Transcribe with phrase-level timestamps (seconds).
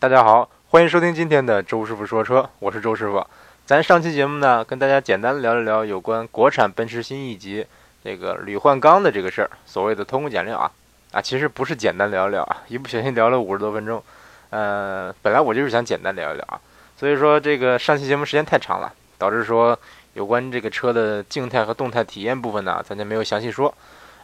[0.00, 3.22] 大家好，欢迎收听今天的周师傅说车，我是周师傅。
[3.66, 7.66] 咱上期节目呢，跟大家简单聊一聊有关国产奔驰新 E 级
[8.02, 10.72] 这个铝换钢的这个事儿，所谓的偷工减料啊
[11.12, 14.02] 啊，其实不是简单聊一聊啊，一不小心聊了五十多分钟。
[14.48, 16.58] 呃，本来我就是想简单聊一聊啊，
[16.96, 19.78] 所以说这个上期节目时间太长了，导致说
[20.14, 23.68] 有关这个车的静态和动态体验部分呢，咱就没有详细说。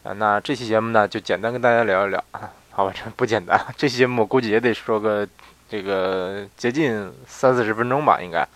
[0.05, 5.29] 啊，那这期节目呢，就简单跟大家聊一聊啊，好吧，这不简单，这期节目我估计也得说个。
[5.69, 8.47] 这个接近三四十分钟吧，应该，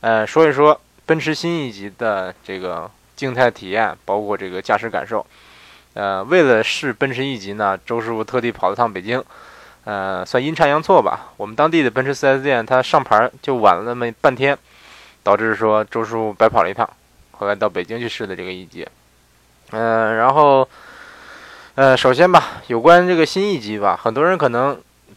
[0.00, 5.24] 呃，说一说奔驰新 E 级的这个静态体验，包括这个驾驶感受。
[5.94, 9.22] 呃，为了试奔驰 E 级呢，周师傅特地跑了趟北京，
[9.84, 11.32] 呃，算阴差阳错吧。
[11.36, 14.58] 我们当地的奔驰 4S 店它上牌就晚了那么半天，
[15.22, 16.88] 导致说周师傅白跑了一趟，
[17.32, 18.86] 后来到北京去试的这个 E 级。
[19.70, 20.68] 嗯，然后，
[21.76, 24.76] 呃，首先吧，有关这个新 E 级吧，很多人可能。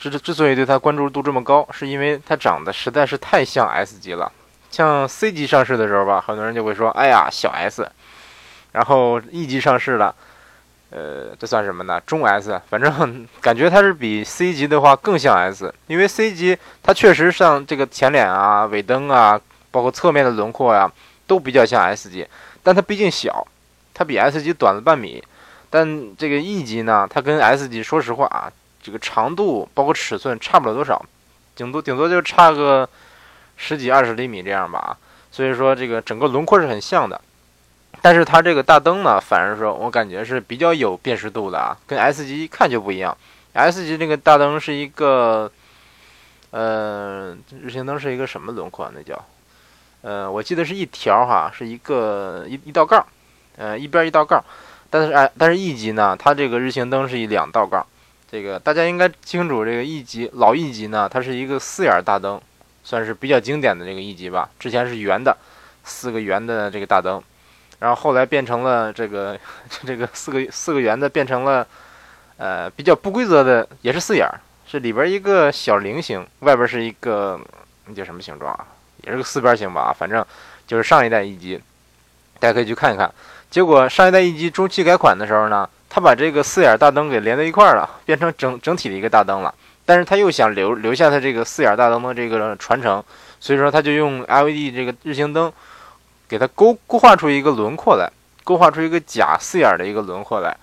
[0.10, 4.32] 之之所以对它关注度这么高，是因为它长得实在是太像 S 级了。
[4.72, 7.88] 像 C 级上市的时候吧，很多人就会说：“哎呀，小 S。”
[8.72, 10.16] 然后 E 级上市了，
[10.92, 12.02] 呃，这算什么呢？
[12.06, 12.60] 中 S。
[12.70, 19.40] 反正 感觉它是比 C 级的话更像 S，因为 C 级它确实像这个前脸啊、尾灯啊，
[19.72, 20.90] 包括侧面的轮廓呀，
[21.28, 22.26] 都比较像 S 级。
[22.64, 23.46] 但它毕竟小，
[23.94, 25.22] 它比 S 级短了半米。
[25.70, 28.52] 但这个 E 级呢，它跟 S 级说实话啊。
[28.82, 31.04] 这个长度包括尺寸差不了多少，
[31.56, 32.88] 顶多顶多就差个
[33.58, 34.98] 十几二十厘米这样吧。
[35.32, 37.22] 所以说这个整个轮廓是很像的，
[38.02, 43.16] 但是它这个大灯呢，反而说我感觉是比较有辨识度的啊，跟 S 级一看就不一样。
[43.54, 45.52] S 级这个大灯是一个，
[46.52, 48.92] 呃，日行灯是一个什么轮廓？
[48.94, 49.24] 那叫，
[50.02, 53.06] 呃，我记得是一条哈，是一个一一道杠，
[53.58, 54.44] 呃，一边一道杠。
[54.90, 57.86] 但是哎，但是 E 级呢，它这个日行灯是一两道杠。
[58.32, 62.40] 这个大家应该清楚，这个 E 级老 E 级呢，它是一个四眼大灯，
[62.82, 64.50] 算是比较经典的这个 E 级吧。
[64.58, 65.36] 之前是圆的，
[65.84, 67.22] 四个圆的这个大灯，
[67.80, 69.38] 然后后来变成了这个
[69.86, 71.68] 这个四个四个圆的变成了，
[72.38, 74.26] 呃，比较不规则的，也是四眼，
[74.66, 77.38] 是里边一个小菱形，外边是一个
[77.88, 78.66] 那叫什么形状啊？
[79.04, 80.26] 也是个四边形吧，反正
[80.66, 81.60] 就是上一代 E 级，
[82.40, 83.14] 大家可以去看一看。
[83.50, 85.70] 结果上一代 E 级中期改款的时候呢。
[85.94, 89.54] 他把这个四眼大灯给连在一块儿了，变成整整体的一个大灯了。
[89.86, 93.04] 但是他又想留留下他这个四眼大灯的这个传承，
[93.42, 95.52] 所以说他就用 LED 这个日行灯
[96.30, 98.10] 给它勾勾画出一个轮廓来，
[98.46, 100.56] 勾画出一个假四眼的一个轮廓来。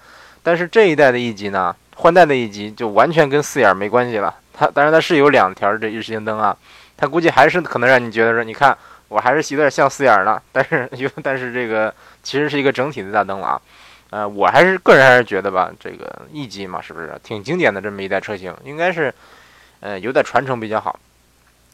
[0.43, 4.35] 但是这一代的一级呢，换代的一级就完全跟四眼没关系了。
[4.55, 6.57] 它当然它是有两条这日行灯啊，
[6.97, 8.75] 它估计还是可能让你觉得说，你看
[9.09, 13.61] 我还是有点像四眼呢，但是有 但是这个其实是一个整体的大灯了啊。
[14.11, 19.15] 呃，我还是个人还是觉得吧，这个 E 级嘛，是不是挺经典的这么一代车型，应该是，
[19.81, 20.99] 呃，有点传承比较好，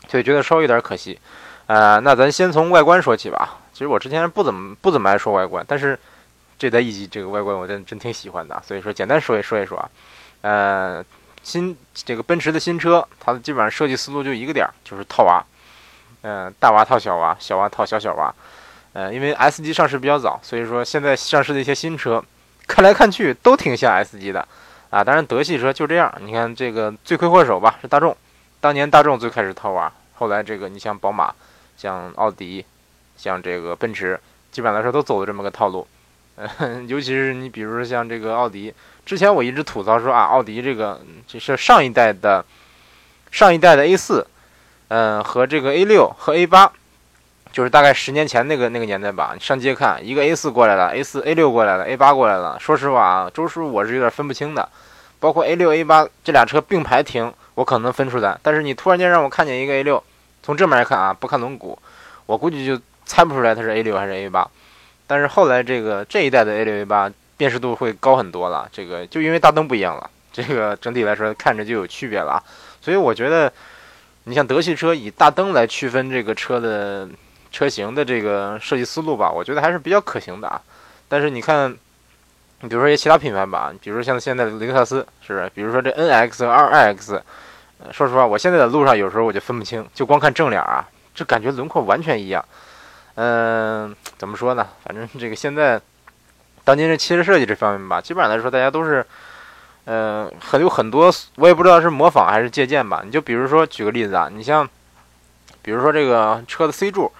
[0.08, 1.18] 所以觉得稍微有点可惜。
[1.66, 3.60] 呃，那咱先从外观说起吧。
[3.72, 5.98] 其实我之前不怎么不怎么爱说外观，但是
[6.58, 9.88] 这代 E 级这个外观我真真挺喜欢的，所以说简单说一说一说啊。
[10.42, 11.04] 呃，
[11.42, 15.44] 新这个奔驰的新车，它的基本上设计思路就一个点儿，就是套娃，
[16.22, 18.34] 嗯，大娃套小娃，小娃套小小娃。
[18.94, 22.24] 呃，因为 S 级上市比较早，所以说现在上市的一些新车，
[22.68, 24.46] 看来看去都挺像 S 级的，
[24.90, 26.14] 啊，当然德系车就这样。
[26.20, 28.16] 你看这个罪魁祸首吧，是大众，
[28.60, 31.34] 当年大众最开始套娃，后来这个你像宝马、
[31.76, 32.64] 像奥迪、
[33.16, 34.16] 像这个奔驰，
[34.52, 35.84] 基本上来说都走的这么个套路。
[36.36, 36.48] 呃，
[36.86, 38.72] 尤其是你比如说像这个奥迪，
[39.04, 42.44] 之前我一直吐槽说啊，奥迪这个就是上一代的，
[43.32, 44.24] 上一代的 A 四，
[44.86, 46.72] 嗯，和这个 A 六和 A 八。
[47.54, 52.58] 就是大概十年前那个那个年代吧，你上街看一个 A 四过来了，A 四 A 六过来了，A 八过来了。
[52.58, 54.68] 说实话啊，周师傅我是有点分不清的，
[55.20, 58.36] 包括 A 六 A 八这俩车并排停，我可能分出来。
[58.42, 60.02] 但是你突然间让我看见一个 A 六，
[60.42, 61.78] 从正面来看啊，不看轮毂，
[62.26, 62.76] 我估计就
[63.06, 64.44] 猜不出来它是 A 六还是 A 八。
[65.06, 72.42] 但是后来这个这一代的 A 六 A 八辨识度会高很多了，这个就因为大灯不一样了，这个整体来说看着就有区别了。
[72.80, 73.52] 所以我觉得，
[74.24, 77.08] 你像德系车以大灯来区分这个车的。
[77.54, 80.60] 车型的这个设计思路吧，我觉得还是比较可行的啊。
[81.06, 81.70] 但是你看，
[82.60, 85.48] 你比如说一些其他品牌吧，比如说像现在的雷克萨斯，是不是？
[85.54, 87.22] 比如说这 NX 和 2X，
[87.92, 90.84] 说实话，我现在在路上有时候我就分不清，就光看正脸啊，
[91.14, 92.44] 这感觉轮廓完全一样。
[93.14, 94.66] 嗯，怎么说呢？
[94.82, 95.80] 反正这个现在
[96.64, 99.06] 当今这汽车设计这方面吧，基本上来说，大家都是，
[99.84, 103.02] 嗯，很有很多，我也不知道是模仿还是借鉴吧。
[103.04, 104.68] 你就比如说举个例子啊，你像，
[105.62, 107.12] 比如说这个车的 C 柱。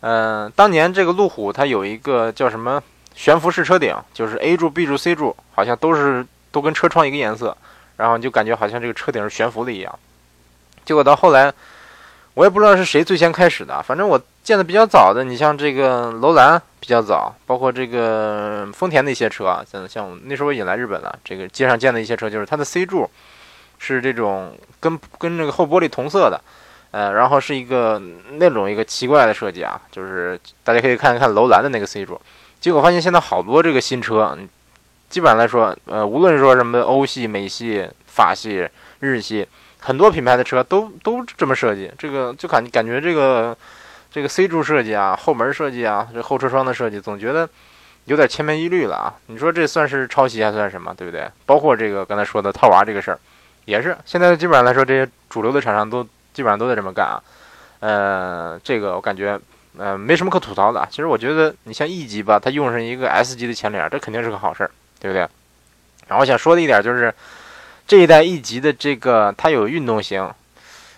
[0.00, 2.82] 嗯，当年这个路虎它有一个叫什么
[3.14, 7.56] 悬浮式车顶，就是 A 柱、B 柱、C 柱好像都是都跟车窗一个颜色，
[7.96, 9.98] 然后就感觉好像这个车顶是悬浮的一样。
[10.84, 11.52] 结果到后来，
[12.34, 23.10] 我也不知道是谁最先开始的，反正我见的比较早的，你像这个楼兰比较早，包括这个丰田的一些车，像像那时候我引来日本了，这个街上见的一些车，就是它的 C 柱
[23.78, 26.40] 是这种跟跟那个后玻璃同色的。
[26.92, 28.00] 呃，然后是一个
[28.38, 32.18] 那种一个奇怪的设计啊，就是大家可以看一看楼兰的那个 C 柱，
[32.58, 34.38] 结果发现现在好多这个新车，
[35.10, 38.66] 基本上来说，呃，无论说什么欧系、美系、法系、
[39.00, 39.46] 日系，
[39.80, 43.54] 很多品牌的车都都这么设计，这个就感感觉这个
[44.10, 47.46] 这个 C 柱设计啊，后门设计啊，这后车窗的设计，总觉得
[48.06, 49.14] 有点千篇一律了啊。
[49.26, 51.28] 你说这算是抄袭还算什么，对不对？
[51.44, 53.18] 包括这个刚才说的套娃这个事儿，
[53.66, 56.06] 也是现在基本上来说，这些主流的厂商都。
[56.36, 57.16] 基本上都在这么干啊，
[57.80, 59.40] 呃，这个我感觉，
[59.78, 60.86] 呃，没什么可吐槽的。
[60.90, 65.20] 其实我觉得，你像 E 级吧，它用上一个 S 级的前脸，这肯定是个好事儿，对不对？
[66.08, 67.12] 然后我想说的一点就是，
[67.86, 70.30] 这一代 E 级的这个它有运动型，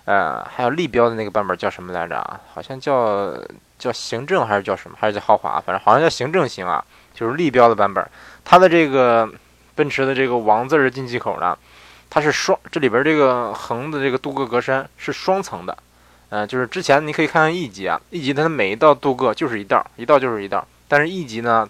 [0.07, 2.41] 呃，还有立标的那个版本叫什么来着啊？
[2.53, 3.33] 好像叫
[3.79, 4.97] 叫行政还是叫什么？
[5.01, 5.63] 还是叫豪华？
[5.65, 8.05] 反正好像叫行政型啊，就是立标的版本。
[8.45, 9.31] 它的这个
[9.77, 11.57] 奔驰的这个王字的进气口呢？
[12.11, 15.77] 它是双，这里边这个横的这个镀铬格栅是双层的，
[16.31, 21.69] 嗯，就是之前你可以看看 E 级啊，E 级它的每一道镀铬就是一道，一道就是一道，但是 E 级呢，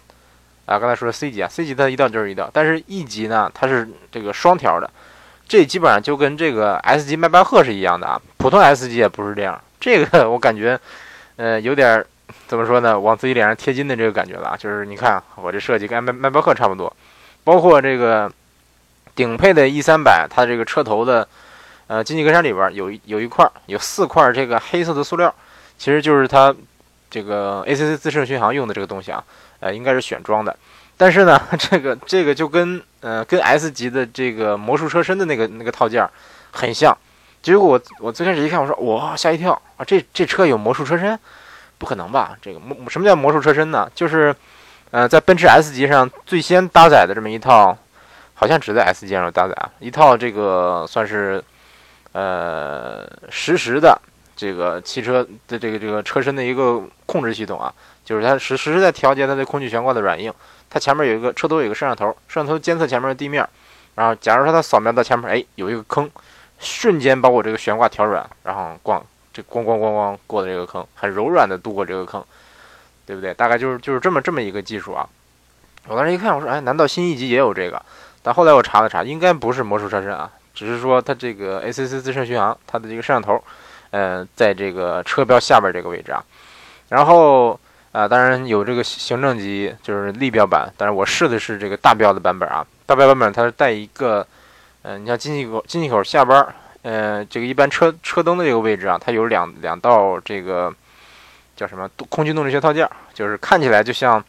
[0.66, 4.88] 啊，刚才说的 C 级啊，C 级它一道就是一道，但是 E 级呢，它是这个双条的，
[5.48, 10.78] 这基本上就跟这个 S 级迈巴赫是一样的啊，普通 S 级也不是这样，这个 我感觉，
[11.36, 12.04] 呃，有点
[12.46, 16.94] 怎么说呢，往自己脸上贴金的这个感觉了啊，就是你看我这设计跟迈迈巴赫差不多，
[17.42, 18.30] 包括这个。
[19.18, 21.26] 顶配的 E 三百，它这个车头的，
[21.88, 25.34] 呃，进气格栅里边有有一块有四块这个黑色的塑料，
[25.76, 26.54] 其实就是它
[27.10, 29.24] 这个 ACC 自适应巡航用的这个东西啊，
[29.58, 30.56] 呃，应该是选装的。
[30.96, 36.08] 但是呢， 这个这个就跟呃跟 S 级的这个魔术车身的那个那个套件
[36.52, 36.96] 很像。
[37.42, 41.18] 结果我我最开始一看，我说哇吓一跳啊，这这车有魔术车身？
[41.76, 42.36] 不可能吧？
[42.40, 43.90] 这个魔什么叫魔术车身呢？
[43.96, 44.32] 就是
[44.92, 47.76] 呃在奔驰 S 级上最先搭载的这么一套。
[48.40, 51.42] 好像只在 S 级上搭载啊，一套这个算是，
[52.12, 54.00] 呃，实时的
[54.36, 57.74] 这个汽车的这个这个车身的一个控制系统啊，
[58.04, 60.32] 就是它实实时在调节它的空气悬挂的软硬。
[60.70, 63.44] 它前面有一个车头有一个摄像头，摄像头监测前面的地面，
[63.96, 66.08] 然后假如说它扫描到前面，哎，有一个坑，
[66.60, 69.02] 瞬间把我这个悬挂调软，然后咣，
[69.32, 72.24] 这咣咣咣咣过的这个坑，很柔软的度过这个坑，
[73.04, 73.34] 对不对？
[73.34, 75.08] 大概就是就是这么这么一个技术啊。
[75.88, 77.82] 我当时一看，我说，哎，难道新一级也有这个？
[78.22, 83.42] 但后来我查了查，应该不是魔术车身啊，只是说它这个 ACC 自适巡航，它的这个摄像头，
[83.90, 86.22] 呃，在这个车标下边这个位置啊。
[86.88, 87.58] 然后
[87.92, 92.66] 啊，当然有这个行政级，就是立标版，但是我试的是这个大标的版本啊。
[92.84, 94.26] 大标版本它是带一个，
[94.82, 96.46] 嗯，你像进气口，进气口下边，
[96.82, 100.74] 呃，这个一般车车灯的这个位置啊，它有两两道这个
[101.56, 104.22] 叫什么空气动力学套件，就是看起来就像。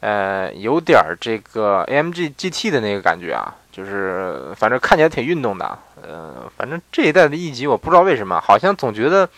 [0.00, 5.78] 呃，有点儿这个 AMG GT 的那个感觉啊，就是反正看起来挺运动的。
[6.02, 9.28] 呃，反正这一代的 E 级，我不知道为什么，好像总觉得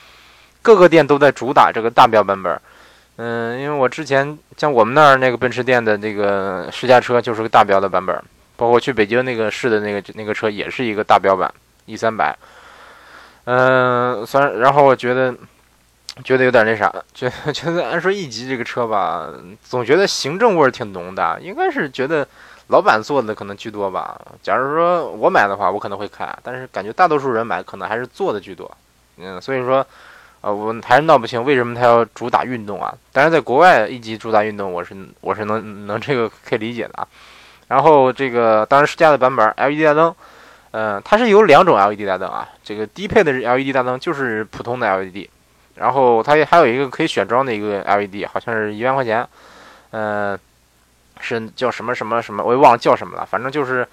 [0.63, 2.61] 各个店都在主打这个大标版本。
[3.17, 8.17] 嗯，因为我之前像我们那儿那个奔驰店的那个试驾车就是个大标的版本，
[8.57, 11.53] 包括去北京那个试的那个那个车也是一个大标版
[11.87, 12.37] E 三百。
[13.45, 15.35] 嗯，虽然然后我觉得。
[16.25, 19.29] 觉得有点那啥，觉得 觉得按说一级这个车吧，
[19.63, 22.27] 总觉得行政味儿挺浓的，应该是觉得
[22.69, 24.21] 老板做的可能居多吧。
[24.43, 28.71] 假如说我买的话，我可能会开，但是感觉大多数人买可能还是做的居多。
[29.17, 29.85] 嗯，所以说，
[30.43, 32.95] 呃，我还是闹不清为什么他要主打运动啊。
[33.11, 37.09] 但是在国外一级主打运动，我是我是能能这个可以理解的啊。
[37.69, 40.15] 然后这个当时试驾的版本 LED 大灯，
[40.73, 42.47] 嗯，它是有两种 LED 大灯啊。
[42.63, 45.29] 这个低配的 LED 大灯就是普通的 LED。
[45.75, 49.27] 然后它也还有一个可以选装的一个 LED，好像是一万块钱，
[49.91, 50.39] 嗯，
[51.21, 53.25] 是叫什么什么什么，我也忘了叫什么了。
[53.25, 53.87] 反正就是，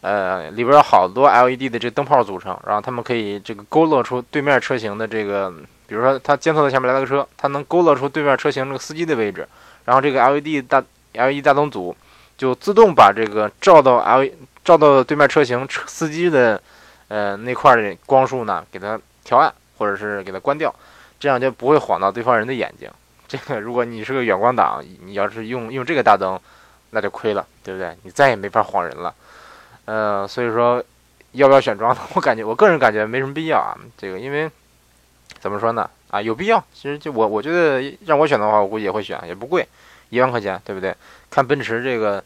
[0.00, 5.52] 呃，里边有好多 LED 的这灯泡组成，然后他们可以这个勾勒出对面车型的这个，
[5.86, 9.46] 比如说它监测到前面来了个车，它能勾勒出对面车型这个司机的位置，
[9.84, 10.82] 然后这个 LED 大
[11.12, 11.96] LED 大灯组
[12.36, 14.26] 就自动把这个照到 L
[14.64, 16.60] 照到对面车型车司机的，
[17.08, 20.74] 呃那块的光束呢，给它调暗或者是给它关掉。
[21.20, 22.90] 这样就不会晃到对方人的眼睛。
[23.28, 26.36] 这个，如果你是个远光党，你要是用用这个大灯，
[26.90, 27.96] 那就亏了，对不对？
[28.02, 29.14] 你再也没法晃人了。
[29.84, 30.82] 呃，所以说，
[31.32, 32.00] 要不要选装呢？
[32.14, 33.78] 我感觉，我个人感觉没什么必要啊。
[33.96, 34.50] 这个，因为
[35.38, 35.88] 怎么说呢？
[36.10, 36.64] 啊，有必要。
[36.74, 39.64] 其实就我，我觉得让我选的话，我估计也会选，也不贵，
[40.08, 40.92] 一万块钱，对不对？
[41.30, 42.22] 看奔驰这个，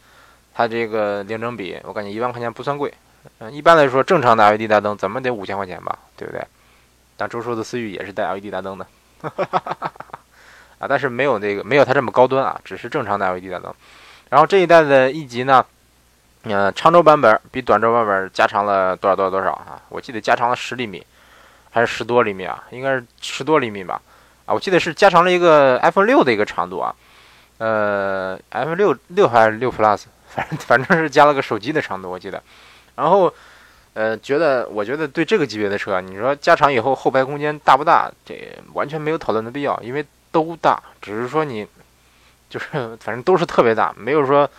[0.54, 2.92] 它这个零整比，我感觉一万块钱不算贵。
[3.40, 6.42] 嗯，一般来说，正常的 LED 大灯怎么得五千块钱吧，对不对？
[7.16, 8.86] 但周叔的思域也是带 LED 大灯的，
[10.78, 13.72] 啊，但是没有那个没有它这么高端啊，只是正常的 LED 大灯。
[14.30, 15.64] 然后这一代的 E 级呢，
[16.42, 19.80] 呃，长轴版本比短轴版本加长了多少多少多少啊？
[19.90, 21.06] 我记得加长了十厘米，
[21.70, 22.64] 还是十多厘米啊？
[22.70, 24.02] 应该是十多厘米吧？
[24.46, 26.92] 啊，我记得是加长了一个 iPhone 六的一个长度啊，
[27.58, 32.42] 呃，iPhone 六六还是六 Plus，反正反正是加了个手机的长度，我记得。
[32.96, 33.32] 然后。
[33.94, 38.10] 呃，觉得我觉得对这个级别的车，你说加长以后后排空间大不大？
[38.24, 38.34] 这
[38.72, 41.64] 完全没有讨论的必要，因为都大，只是说你
[42.50, 42.66] 就是
[43.00, 44.50] 反正都是特别大，没有说，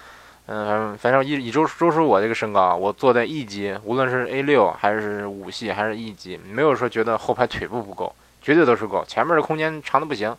[0.46, 10.34] 嗯，反正以以周周叔我这个身高，我坐在 E 级，无论是 A 六还是五系还是 E 级，没有说觉得后排腿部不够，绝对都是够，前面的空间长的不行，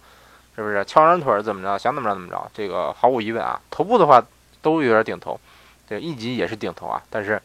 [0.57, 0.83] 是不是？
[0.87, 3.61] 翘二腿怎么着，想怎么着怎么着，这个毫无疑问啊。
[3.71, 4.25] 头部的话
[4.63, 5.39] 都有点顶头，
[5.87, 7.39] 对 E 级也是顶头啊，但是。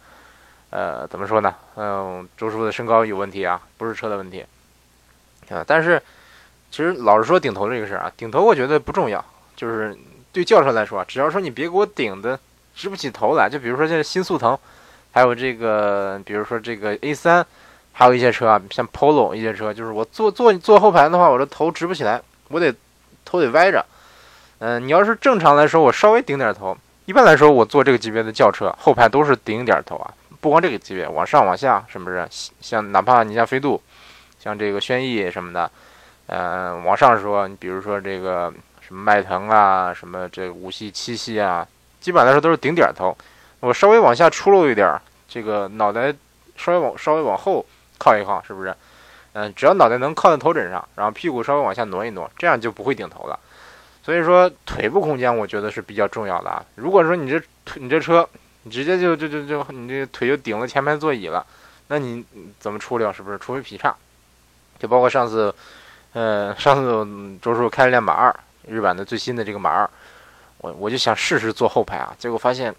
[0.72, 1.54] 呃，怎么说呢？
[1.76, 4.44] 嗯，周师傅的身高有问题啊，不是车的问题
[5.50, 5.64] 啊。
[5.68, 6.02] 但是，
[6.72, 9.24] 其实老实说，顶头这个事儿啊，顶头我觉得不重要。
[9.54, 9.96] 就是
[10.32, 12.40] 对轿车来说，只要说你别给我顶的
[12.74, 14.58] 直不起头来，就比如说这新速腾，
[15.12, 17.44] 还有这个，比如说这个 A3，
[17.92, 22.74] 还有一些车啊，像 Polo 一些车，就是我坐坐坐后排的话，我这头直不起来，我得
[23.26, 23.86] 头得歪着。
[24.60, 30.14] 嗯，你要是正常来说，我稍微顶点头，一般来说，我坐这个级别的轿车后排都是顶点头啊。
[30.42, 32.28] 不光这个级别，往上往下，是不是？
[32.60, 33.82] 像哪怕你像飞度，
[34.40, 35.72] 像这个轩逸什么的，
[36.26, 41.66] 嗯，往上说，你比如说这个什么迈腾啊，什么这五系、七系啊，
[42.00, 43.16] 基本上来说都是顶点头。
[43.60, 46.14] 我稍微往下出露一点，这个脑袋
[46.58, 47.64] 稍微往稍微往后
[48.00, 48.76] 靠一靠，是不是？
[49.34, 53.40] 嗯，只要脑袋能靠在头枕上，然后屁股稍微往下挪一挪，这样就不会顶头了。
[54.04, 56.66] 所以说，腿部空间我觉得是比较重要的啊。
[56.74, 58.28] 如果说你这腿你这车，
[58.64, 61.46] 你直接就就就就你这腿就顶了前排座椅了，
[61.88, 62.24] 那你
[62.60, 63.12] 怎么出溜？
[63.12, 63.38] 是不是？
[63.38, 63.96] 除非劈叉。
[64.78, 65.54] 就包括上次，
[66.14, 68.36] 呃，上次周叔开了辆马二，
[68.68, 69.88] 日版的最新的这个马二，
[70.58, 72.74] 我我就想试试坐后排啊，结果发现，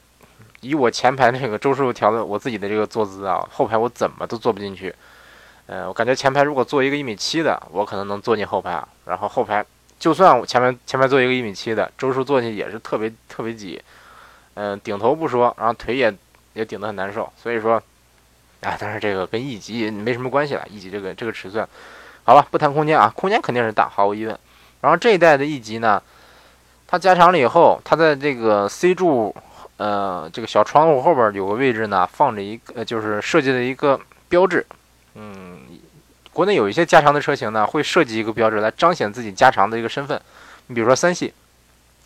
[0.62, 4.92] 以我前排那个周师傅调的我自己的这个坐姿啊，后排我怎么都坐不进去。
[5.66, 9.64] 呃，我感觉前排如果坐一个一米七的，我可能能坐进后排啊，然后后排
[10.00, 13.80] 就算我前面前面坐一个一米七的，周叔坐进去也是特别特别挤。
[14.54, 16.14] 嗯，顶头不说，然后腿也
[16.52, 17.82] 也顶得很难受，所以说，
[18.60, 20.66] 啊，但是这个跟 E 级没什么关系了。
[20.70, 21.66] E 级这个这个尺寸，
[22.24, 24.38] 好了，不谈空间啊，空间肯定是大，毫无疑问。
[24.82, 26.02] 然后这一代的 E 级呢，
[26.86, 29.34] 它加长了以后，它在这个 C 柱，
[29.78, 34.66] 呃，这个小窗户后边有个位置呢，放着一个，就是设计的一个标志。
[35.14, 35.60] 嗯，
[36.30, 40.20] 国内有一些加长的车型呢，会设计一个标志来彰显自己加长的一个身份。
[40.66, 41.32] 你比如说三系，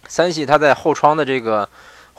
[0.06, 1.68] 三系它在后窗的这个。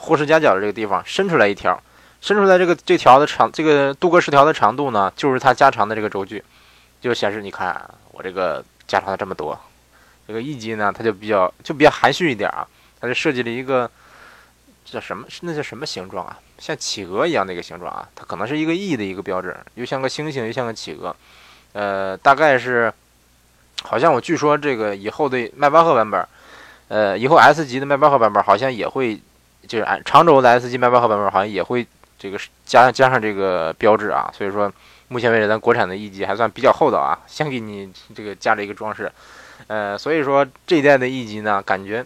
[0.00, 1.76] 后视夹角的这个地方伸出来一条，
[2.20, 6.42] 伸出来这个这条的长，这个镀铬饰条的长度呢，就是它加长的这个轴距，
[7.00, 9.58] 就显示你看我这个加长了这么多。
[10.26, 12.66] 这个 E 级呢，它就比较就比较含蓄一点啊，
[13.00, 13.90] 它就设计了一个
[14.84, 15.26] 叫什么？
[15.40, 16.38] 那叫什么形状啊？
[16.58, 21.14] 像企鹅一样的一个形状啊，它可能是一个 E 的一个标志，又像个星星，又像个企鹅。
[21.72, 22.92] 呃，大概是，
[23.82, 26.28] 好像我据说这个以后的迈巴赫版本，
[26.88, 29.20] 呃，以后 S 级的迈巴赫版本好像也会。
[29.68, 31.86] 就是按长轴的 S 级迈巴赫版本好像也会
[32.18, 34.72] 这个加加上这个标志啊，所以说
[35.08, 39.12] 目前为止咱国产的 E 级还算比较厚道啊，先给你这个加了一个装饰，
[39.66, 42.04] 呃，所以说这一代的 E 级呢，感觉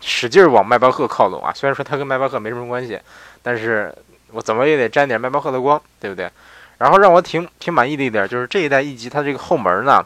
[0.00, 2.98] 使劲往迈巴赫靠拢啊，虽然说它跟迈巴赫没什么关系，
[3.42, 3.94] 但是
[4.32, 6.28] 我怎么也得沾点迈巴赫的光，对不对？
[6.78, 10.04] 然后让我挺挺满意的一点就是这一代 E 级它这个后门呢，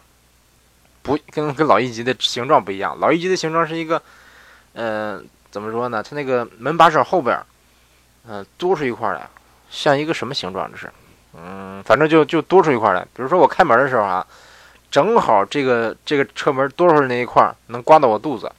[1.03, 4.03] 不跟跟老 E 级的形状不一样，老 E 级的形状是一个，
[4.75, 5.25] 嗯。
[5.51, 6.03] 怎么说呢？
[6.03, 7.39] 它那个门把手后边，
[8.29, 9.29] 嗯，多出一块来，
[9.71, 10.71] 像一个什么形状？
[10.71, 10.91] 这是，
[11.35, 13.01] 嗯，反正就就多出一块来。
[13.15, 14.27] 比如说我开门的时候啊，
[14.91, 18.51] 正好这个这个车门多出的那一块能刮到我肚子。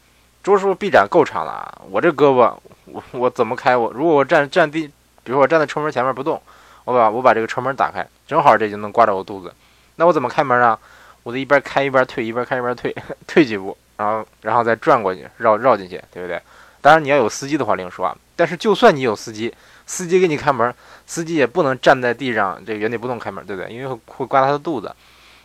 [0.42, 1.82] 周师傅臂展够长了啊！
[1.92, 2.56] 我这胳膊，
[2.86, 3.76] 我我怎么开？
[3.76, 4.88] 我如果我站站地，
[5.24, 6.42] 比如说我站在车门前面不动，
[6.86, 9.54] 我把我把这个车门打开，正好这就能刮着我肚子。
[9.98, 10.80] 那我怎么开门啊？
[11.24, 12.96] 我得一边开一边退，一边开一边退，
[13.28, 16.42] 退几步，然后然后再转过去，绕绕进去，对不对？
[16.82, 18.16] 当然，你要有司机的话另说啊。
[18.36, 19.54] 但是，就算你有司机，
[19.86, 20.74] 司机给你开门，
[21.06, 23.72] 司机也不能站在地上这原地不动开门，对不对？
[23.72, 24.96] 因为会刮他的肚子。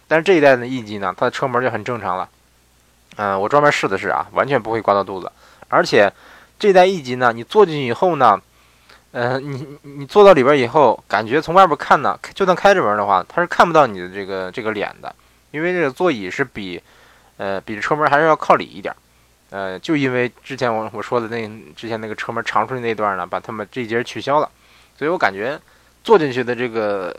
[0.07, 2.29] 但是这一代的 E 级呢，它的车门就很正常了。
[3.17, 5.33] 嗯，我专门试的是啊，完全不会刮到肚子。
[5.69, 6.13] 而且
[6.59, 8.41] 这一代 E 级呢，你坐进去以后呢，
[9.13, 15.13] 呃，你你坐到里边以后，感觉从外边看呢，就算开着门的话，它是看不到你的这个这个脸的，
[15.51, 16.81] 因为这个座椅是比
[17.39, 18.95] 呃比车门还是要靠里一点。
[19.55, 24.51] 呃，就因为之前我我说的那之前那个车门长出去那段呢，把他们这一节取消了，
[24.99, 25.57] 所以我感觉
[26.03, 27.17] 坐进去的这个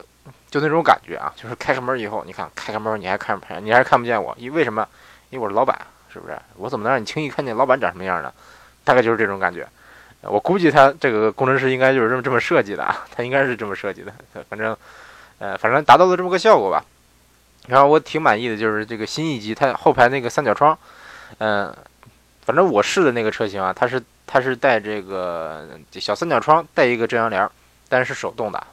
[0.52, 4.86] 就那种感觉啊，就是开开门以后，你看开开门你还看不你还看不见我，因为什么？
[5.30, 5.80] 因为我是老板，
[6.12, 6.38] 是不是？
[6.58, 8.34] 我怎么能让你轻易看见老板长什么样呢？
[8.84, 9.66] 大概就是这种感觉。
[10.22, 14.14] 我估计他这个工程师应该就是这么这么设计的啊， 他应该是这么设计的。
[14.50, 14.76] 反正，
[15.40, 16.84] 呃，反正达到了这么个效果吧。
[17.68, 20.78] 然后我挺满意的，就是这个新一级它后排那个三角窗，
[21.40, 21.76] 嗯，
[22.46, 27.50] 反正我试的那个车型啊，它是它是带这个小三角窗，带一个遮阳帘，
[27.90, 28.64] 但是手动的，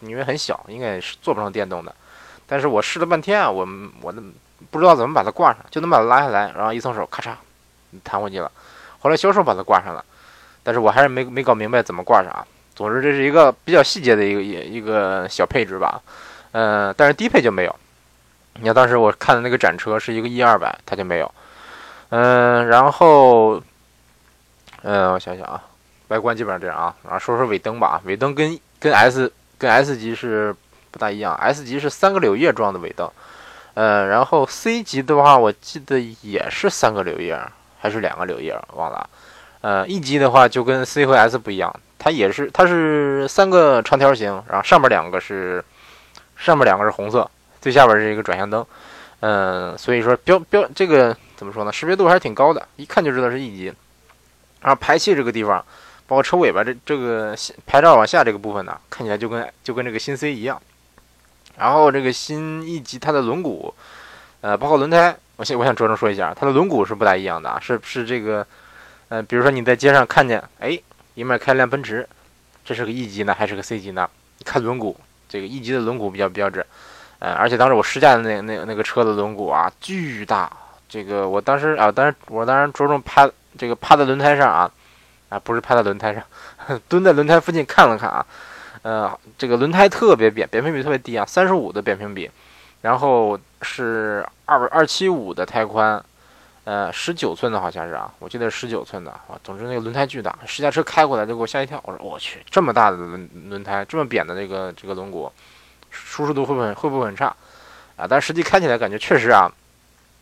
[0.00, 1.94] 因为很小，应该是做不成电动的。
[2.46, 3.66] 但是我试了半天啊，我
[4.02, 4.22] 我那
[4.70, 7.34] 不知道怎么把它挂上，就能把它拉下来，然后一松手，咔嚓，
[8.04, 8.52] 弹回去了。
[9.00, 10.04] 后来销售把它挂上了。
[10.62, 12.46] 但是我还是没没搞明白怎么挂上啊。
[12.74, 16.00] 总之这是一个比较细节的一个一一个小配置吧，
[16.52, 17.74] 嗯，但是低配就没有。
[18.54, 21.34] 你看当时我看的那个展车是一个 E 二百，它就没有。
[22.10, 23.62] 嗯，然后，
[24.82, 25.62] 嗯，我想想啊，
[26.08, 26.94] 外观基本上这样啊。
[27.04, 30.54] 然后说说尾灯吧，尾灯跟跟 S 跟 S 级是
[30.90, 33.10] 不大一样，S 级是三个柳叶状的尾灯，
[33.74, 37.38] 嗯，然后 C 级的话我记得也是三个柳叶
[37.78, 39.08] 还是两个柳叶，忘了。
[39.60, 45.62] 呃，E 级的话就跟 C 和 S 不一样，它也是，它是三个长条形，然后上面两个是，
[46.36, 47.28] 上面两个是红色，
[47.60, 48.64] 最下边是一个转向灯，
[49.20, 51.72] 嗯，所以说标标这个怎么说呢？
[51.72, 53.72] 识别度还是挺高的，一看就知道是 E 级。
[54.60, 55.64] 然后排气这个地方，
[56.08, 57.32] 包括车尾巴这这个
[57.64, 60.60] 牌照往下这个部分呢，看起来就跟就跟这个新 C 一样。
[61.56, 63.72] 然后这个新 E 级它的轮毂，
[64.40, 68.44] 呃，包括轮胎，我先我想着重说一下，它的轮毂是不大一样的啊，是是这个。
[69.08, 70.78] 呃，比如说你在街上看见，哎，
[71.14, 72.06] 迎面开辆奔驰，
[72.62, 74.06] 这是个 E 级呢还是个 C 级呢？
[74.44, 74.94] 看轮毂，
[75.28, 76.66] 这个 E 级的轮毂比较标志，
[77.20, 80.52] 嗯，而且当时我试驾的那那那个车的轮毂啊，巨大，
[80.88, 83.28] 这个我当时啊，当然我当然着重趴
[83.58, 84.70] 这个趴在轮胎上啊，
[85.28, 86.22] 啊，不是趴在轮胎上，
[86.88, 88.26] 蹲在轮胎附近看了看啊，
[88.82, 92.30] 呃，这个轮胎特别扁，扁平比特别低啊，三十五的扁平比，
[92.82, 96.02] 然后是二二七五的胎宽。
[96.64, 99.40] 呃，十九寸的好像是啊，我记得十九寸的啊。
[99.42, 101.80] 总之那个轮胎巨大，试驾车开过来就给我吓一跳。
[101.82, 105.30] 我说我去，这么大的轮轮胎，这么扁的这个这个轮毂，
[105.90, 107.34] 舒适度会不会会不会很差
[107.96, 108.06] 啊？
[108.06, 109.50] 但实际开起来感觉确实啊，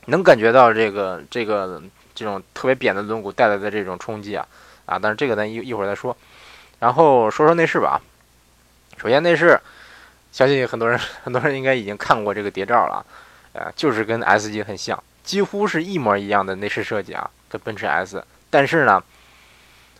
[0.06, 1.82] 能感觉到这个这个
[2.14, 4.46] 这种特别扁的轮毂带来的这种冲击啊
[4.86, 4.98] 啊！
[4.98, 6.16] 但是这个咱一一会儿再说。
[6.78, 8.00] 然后说说内饰吧。
[8.96, 9.60] 首先内饰，
[10.32, 13.04] 相信很多人 很多人应该已经看过这个谍照了，
[13.52, 15.02] 呃，就是跟 S 级很像。
[15.24, 19.02] 几乎是一模一样的内饰设计啊，跟奔驰 S，但是呢，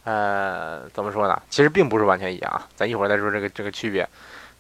[0.05, 1.43] 呃，怎么说呢？
[1.51, 2.67] 其实并不是完全一样啊。
[2.77, 4.09] 咱一会儿再说这个这个区别。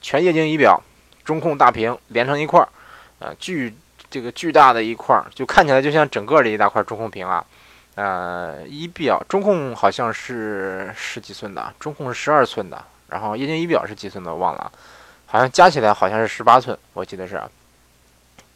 [0.02, 0.82] 全液晶仪表，
[1.24, 2.68] 中控大屏连成一块儿，
[3.20, 3.74] 呃，巨
[4.16, 7.44] 这个巨大的一块，就看起来就像整个这一大块中控屏啊。
[7.96, 14.72] 呃，仪表中控好像是十几寸的，中控是十二寸的，然后液晶仪表是几寸的忘了，
[15.26, 17.42] 好像加起来好像是十八寸，我记得是。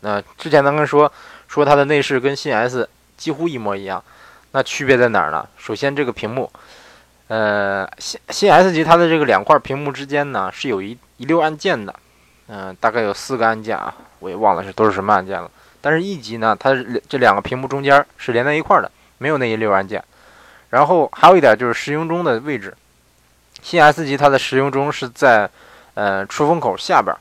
[0.00, 1.12] 那之前咱们说。
[1.50, 4.00] 说它的内饰跟新 S 几乎一模一样，
[4.52, 5.44] 那区别在哪儿呢？
[5.58, 6.48] 首先这个屏幕，
[7.26, 11.92] 呃，新新 S 级它的这个两块屏幕之间呢是有一一溜按键的，
[12.46, 15.50] 嗯，大概有四个按键啊，我也忘了是都是什么按键了。
[15.80, 16.70] 但是 E 级呢，它
[17.08, 20.02] 这两个屏幕中间是连在一块的，没有那一溜按键。
[20.70, 22.74] 然后还有一点就是时钟钟的位置，
[23.60, 25.50] 新 S 级它的时钟钟是在
[25.94, 27.14] 呃出风口下边。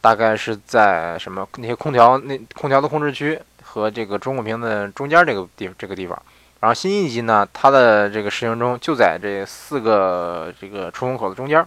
[0.00, 6.16] 大概是在什么那些空调那空调的控制区和这个中控屏的中间这个地这个地方，
[6.60, 11.66] 然后新一级呢，它的这个时钟钟就在这四个这个出风口的中间，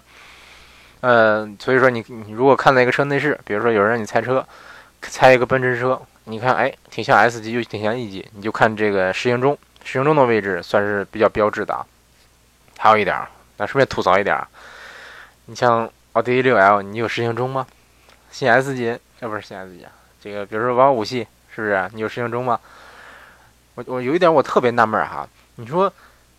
[1.01, 4.45] 呃，所以说你你如果看到一个车内饰，比如说有人让你猜车，
[5.01, 11.85] 猜一个奔驰车，你看哎挺像 S 级又挺像 E 级，你就看这个时钟钟，时钟钟的位置算是比较标志的啊。
[12.77, 13.19] 还有一点，
[13.57, 14.37] 那顺便吐槽一点，
[15.45, 17.65] 你像奥迪 A6L，你有时钟钟吗？
[18.31, 19.85] 新 S 级，这不是新 S 级，
[20.21, 21.89] 这个比如说王五系，是不是？
[21.93, 22.59] 你有时行钟吗？
[23.75, 25.91] 我我有一点我特别纳闷哈，你说，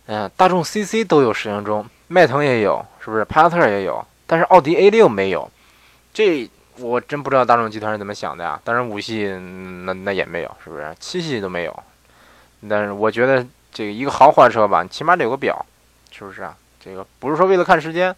[0.05, 3.25] 嗯，大众 CC 都有时行钟，迈腾也有，是不是？
[3.25, 5.47] 帕萨特也有，但是奥迪 A6 没有，
[6.11, 8.59] 这我真不知道大众集团是怎么想的呀。
[8.63, 9.27] 当然五系
[9.85, 10.91] 那那也没有，是不是？
[10.99, 11.83] 七系都没有，
[12.67, 15.63] 但是我觉得这个一个豪华车吧，起码得有个表，
[16.09, 16.57] 是不是啊？
[16.83, 18.15] 这个不是说为了看时间，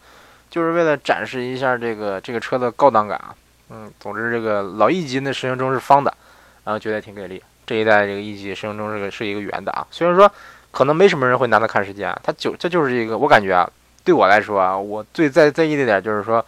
[0.49, 3.35] 就是为了展示一下这个这个车的高档感啊。
[3.71, 6.15] 嗯，总之这个老 E 级那时钟钟是方的，
[6.63, 7.43] 然后觉得挺给力。
[7.65, 9.85] 这一代这个 E 级时钟钟是个是一个圆的啊。
[9.91, 10.31] 虽然说
[10.71, 13.69] 可能没什么人会拿它看时间，它就这就是一个我感觉啊，
[14.05, 16.45] 对我来说啊，我最在在意的点就是说，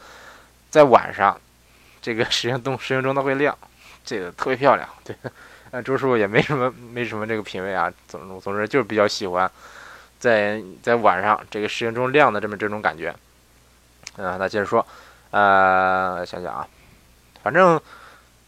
[0.69, 1.37] 在晚上
[2.01, 3.57] 这个时钟钟时钟钟它会亮，
[4.05, 4.87] 这个特别漂亮。
[5.03, 5.13] 对，
[5.71, 9.51] 呃，周师傅也没什么没什么这个品味啊，总总之就是比较喜欢
[10.19, 13.13] 在在晚上这个时钟钟亮的这么这种感觉。
[14.17, 14.85] 嗯，那接着说，
[15.31, 16.67] 呃，想想啊。
[17.43, 17.79] 反正，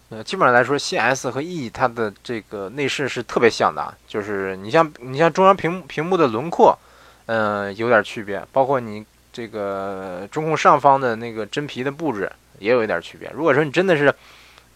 [0.10, 6.78] 呃，基本上来说，新 S 和 E 它的这个内饰是特别像的，就是你像你像中央屏幕屏幕的轮廓，
[7.32, 13.30] 嗯，有点区别，包括你这个中控上方的那个真皮的布置也有一点区别。
[13.36, 14.12] 如果说你真的是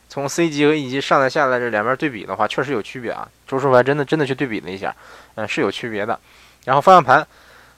[0.08, 3.28] 从 C 级和 E 级上来下来这两边对比的话，确实有区别啊。
[3.48, 4.96] 周师傅还真的真的去对比了一下，
[5.34, 6.20] 嗯，是有区别的。
[6.66, 7.26] 然后方向盘。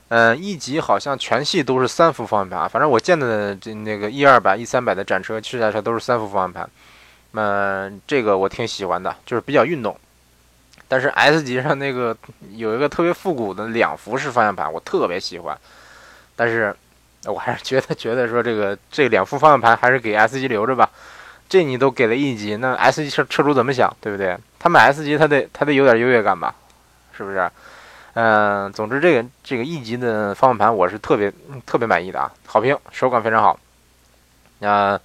[0.10, 6.70] 嗯，E 级好像全系都是三幅方向盘啊，反正我见的这那个 E 二百、E 三百的展车试驾车都是三幅方向盘。
[7.32, 9.98] 嗯，这个我挺喜欢的，就是比较运动。
[10.88, 12.16] 但是 S 级上那个
[12.52, 15.58] 有一个特别复古的两幅式方向盘，我特别喜欢。
[16.36, 16.76] 但是
[17.26, 20.90] 我还是觉得觉得说这个这两副方向盘还是给 S 级留着吧。
[21.48, 24.36] 这你都给了 E 级，那 S 级车车主怎么想，对不对？
[24.58, 26.54] 他买 S 级他得他得有点优越感吧，
[27.16, 27.50] 是不是？
[28.16, 31.32] 嗯，总之这个这个 E 级的方向盘我是特别
[31.66, 33.60] 特别满意的啊，好评，手感非常好。
[34.60, 35.00] 那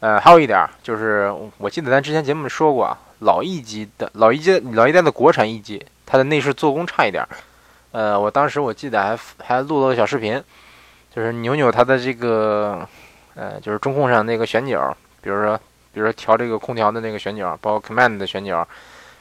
[0.00, 7.26] 呃还有一点就是，我记得咱之前节目说过啊，老一级的老一阶老一代的国产一级，它的内饰做工差一点。
[7.92, 10.42] 呃，我当时我记得还还录了个小视频，
[11.14, 12.86] 就是扭扭它的这个
[13.34, 15.56] 呃就是中控上那个旋钮，比如说
[15.92, 18.66] 比如说调这个空调的那个旋钮，包括 Command 的旋钮，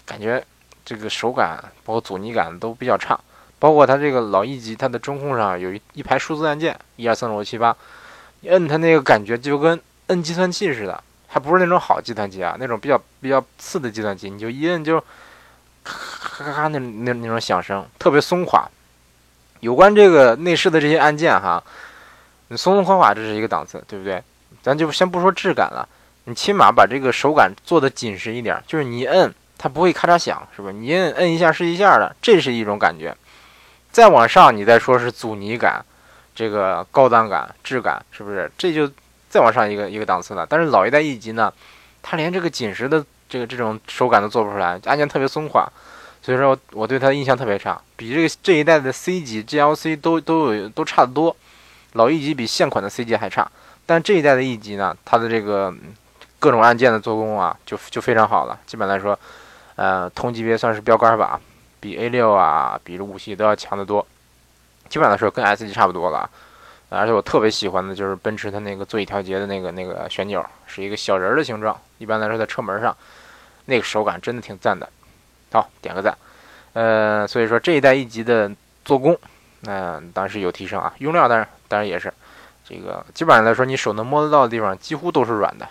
[0.05, 0.43] 感觉。
[0.87, 3.19] 这个手感包括阻尼感都比较差，
[3.57, 7.75] 包括它这个老一级，它的中控上有一一排数字按键，一二三四五六七八，
[8.41, 11.03] 你摁它那个感觉就跟摁计算器似的，
[11.35, 14.97] 它不是那种好计算机啊，那种比较比较次的计算机，你就一摁就
[15.83, 18.65] 咔咔咔那那那种响声，特别松垮。
[19.59, 21.61] 有关这个内饰的这些按键哈，
[22.47, 24.23] 你松松垮垮这是一个档次，对不对？
[24.63, 25.85] 咱就先不说质感了，
[26.23, 29.35] 你起码把这个手感做的紧实一点，就是你摁。
[29.57, 30.73] 它不会咔嚓响，是不是？
[30.73, 33.13] 你摁摁一下是一下的，这是一种感觉。
[33.91, 35.83] 再往上，你再说是阻尼感，
[36.33, 38.49] 这个高档感、质感，是不是？
[38.57, 38.89] 这就
[39.35, 40.47] 再往上一个一个档次了。
[40.49, 41.51] 但是老一代 E 级呢，
[42.01, 45.67] 它连这个紧实的这个这种手感都做不出来，按键特别松垮，
[46.21, 51.35] 所以说我对它的印象特别差，比这个这一代的 C 级 GLC 都都有都差得多。
[51.91, 53.51] 老 E 级比现款的 C 级还差，
[53.85, 55.73] 但这一代的 E 级呢，它的这个
[56.39, 58.57] 各种按键的做工啊，就就非常好了。
[58.65, 59.19] 基本来说。
[59.77, 61.37] 呃，同级别算是标杆吧，
[61.81, 64.07] 比 A 六啊，比这五系都要强得多。
[64.87, 66.29] 基本上来说，跟 S 级差不多了。
[66.89, 71.79] 而且我特别喜欢的就是奔驰它那个座椅调节的那个那个旋钮，是一个小人儿的形状。
[71.97, 72.95] 一般来说，在车门上，
[73.65, 74.87] 那个手感真的挺赞的。
[75.51, 76.15] 好，点个赞。
[76.73, 78.51] 呃，所以说这一代 E 级的
[78.83, 79.17] 做工，
[79.61, 80.93] 那当然是有提升啊。
[80.99, 82.13] 用料当然当然也是，
[82.63, 85.67] 这个基本上来说，你手能摸得到的地方几乎都是软的，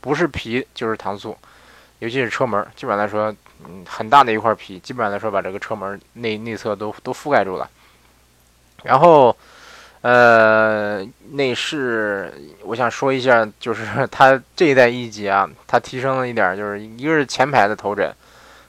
[0.00, 1.36] 不是皮就是糖醋。
[1.98, 7.70] 尤其是车门，基本上来说，嗯，很大的一块皮，基本上来说把这个车门内内侧都都覆盖住了。
[8.82, 9.34] 然后，
[10.06, 18.14] 呃，内饰我想说一下，就是 它这一代 E 级啊，它提升了一点，就是一个是前排的头枕，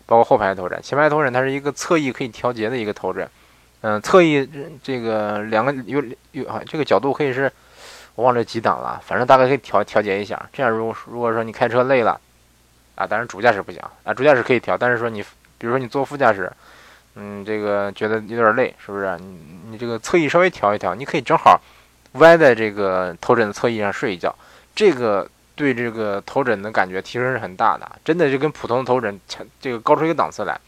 [0.08, 0.82] 包括后排的头枕。
[0.82, 3.30] 前排头枕它是一个侧翼可以调节的一个头枕，
[3.82, 4.50] 嗯，侧翼
[4.82, 7.52] 这个两个有有啊，这个角度可以是，
[8.16, 10.44] 我忘了几档了，反正大概可以调调节一下。
[10.52, 12.20] 这样如果如果说你开车累了。
[12.96, 15.22] 啊，当然主驾驶不行啊，主驾驶可以调，但是说你，
[15.60, 16.52] 比如说你坐副驾驶，
[17.20, 19.18] 嗯，这个觉得有点累，是不是？
[19.20, 19.40] 你
[19.72, 21.60] 你这个侧翼稍微调一调，你可以正好
[22.14, 24.34] 歪在这个头枕的侧翼上睡一觉，
[24.76, 29.20] 这个对这个头枕的感觉提升是很大的，真的就跟普通的头枕，
[29.60, 30.60] 这个高出一个档次来。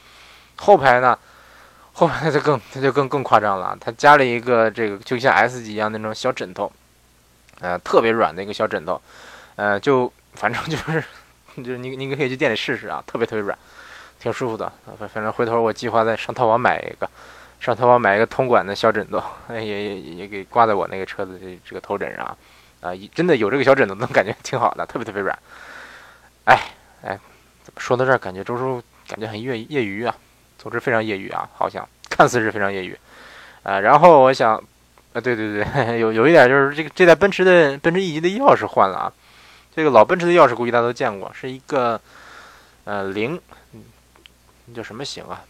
[0.56, 1.18] 后排呢，
[1.94, 6.72] 后排它就更它就更更夸张了，它加了一个这个就像 S 级一样那种小枕头，
[7.62, 9.00] 呃，特别软的一个小枕头，
[9.56, 11.04] 呃，就反正就是。
[11.58, 13.58] 就是你，你可以去店里试试啊，特别特别软，
[14.20, 14.72] 挺舒服的。
[14.98, 17.10] 反反正回头我计划再上淘宝买一个，
[17.60, 22.26] 上淘宝买一个通管的小枕头，也也也给挂在我那个车子这这个头枕上
[22.82, 22.94] 啊。
[23.14, 25.38] 真的有这个小枕头，能感觉挺好的，特别特别软。
[26.46, 26.60] 哎
[27.04, 27.18] 哎，
[27.78, 30.16] 说到这儿，感觉周叔感觉很业业余啊，
[30.58, 32.98] 总之非常业余啊，好像看似是非常业余
[33.64, 33.80] 啊。
[33.80, 34.56] 然后我想，
[35.14, 39.14] 啊对对对， 有有一点就是这个这台奔驰的奔驰 E 级的钥匙换了啊。
[39.76, 42.02] 这个老奔驰的钥匙估计大家都见过，是一个
[42.84, 43.40] 呃零，
[44.74, 45.42] 叫什么型啊？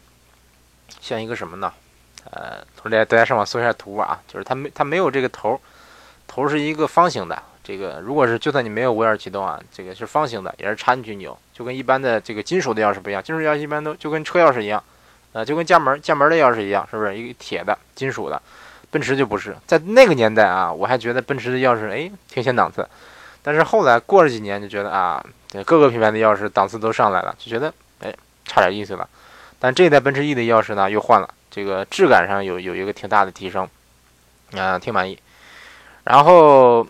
[0.99, 1.71] 像一个什么呢？
[2.32, 5.60] 呃，大家大家上网搜一下图啊，就是它没它没有这个头，
[6.27, 7.41] 头是一个方形的。
[7.63, 13.21] 这个如果是就算你没有无钥匙启动啊，这个是方形的，也是插进去扭，就跟一般的这个金属的钥匙不一样。
[13.21, 14.84] 金属钥匙一般都就跟车钥匙一样，
[15.34, 18.41] 呃，就跟家门家门的钥匙一样，是不是一个铁的金属的？
[18.91, 22.88] 奔驰就不是，在那个年代啊，我还觉得奔驰的钥匙哎挺显档次。
[23.43, 25.23] 但是后来过了几年，就觉得啊，
[25.63, 28.12] 各个品牌的钥匙档次都上来了，就觉得哎，
[28.49, 29.07] 差点意思了。
[29.59, 33.69] 但这代奔驰 E 的钥匙呢，又换了，这个质感上有有一个挺大的提升，
[34.57, 35.19] 啊，挺满意。
[36.05, 36.88] 然后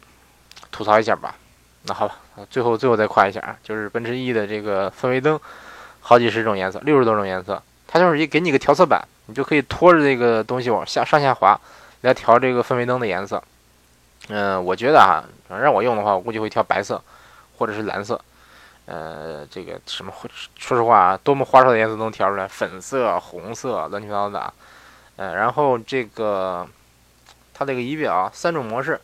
[0.72, 1.36] 吐槽一下吧，
[1.84, 2.16] 那好吧，
[2.50, 5.40] 最后最后再夸一下啊，就是奔驰 E 的这个氛围灯，
[6.00, 11.60] 好几十种颜色，六十多种颜色，它就是一给你个调色板，你就可以拖着这个东西往下上下滑，
[12.02, 13.44] 来调这个氛围灯的颜色。
[14.28, 17.02] 嗯，我觉得啊，让我用的话，我估计会调白色，
[17.58, 18.22] 或者是蓝色。
[18.92, 20.12] 呃，这个什么，
[20.58, 24.54] 说实话啊，多么花哨的颜色都能调出来，粉色、红色，乱七八糟的。
[25.18, 26.68] 呃，然后这个
[27.54, 29.00] 它这个仪表三种模式，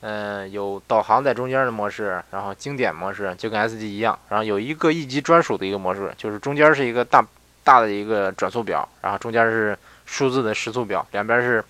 [0.00, 7.24] 嗯，有导航在中间的模式，然后经典模式就跟 S 级一样，然后有一个 E 级专属的一个模式，就是中间是一个大
[7.62, 11.64] 大的一个转速表，然后中间是数字的时速表，两边是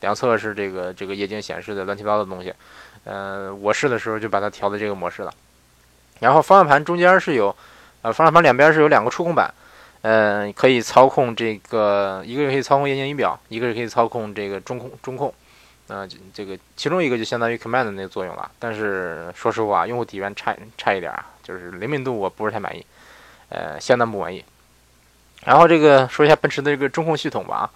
[0.00, 2.54] 两侧是这个这个液晶显示的乱七八糟的东西。
[3.04, 5.34] 嗯，我试的时候就把它调的这个模式了。
[6.20, 7.54] 然后方向盘中间是有，
[8.02, 9.52] 呃，方向盘两边是有两个触控板，
[10.00, 15.32] 嗯，可以操控这个，一个是可以操控液晶仪表，一个是可以操控这个中控中控，
[15.88, 18.50] 啊，这个其中一个就相当于 command 那个作用了。
[18.58, 22.84] 但是说实话，用户体验差差一点啊，就是灵敏度我不是太满意，
[23.50, 24.42] 呃，相当不满意。
[25.44, 27.70] 然后这个说一下奔驰的这个中控系统吧，啊，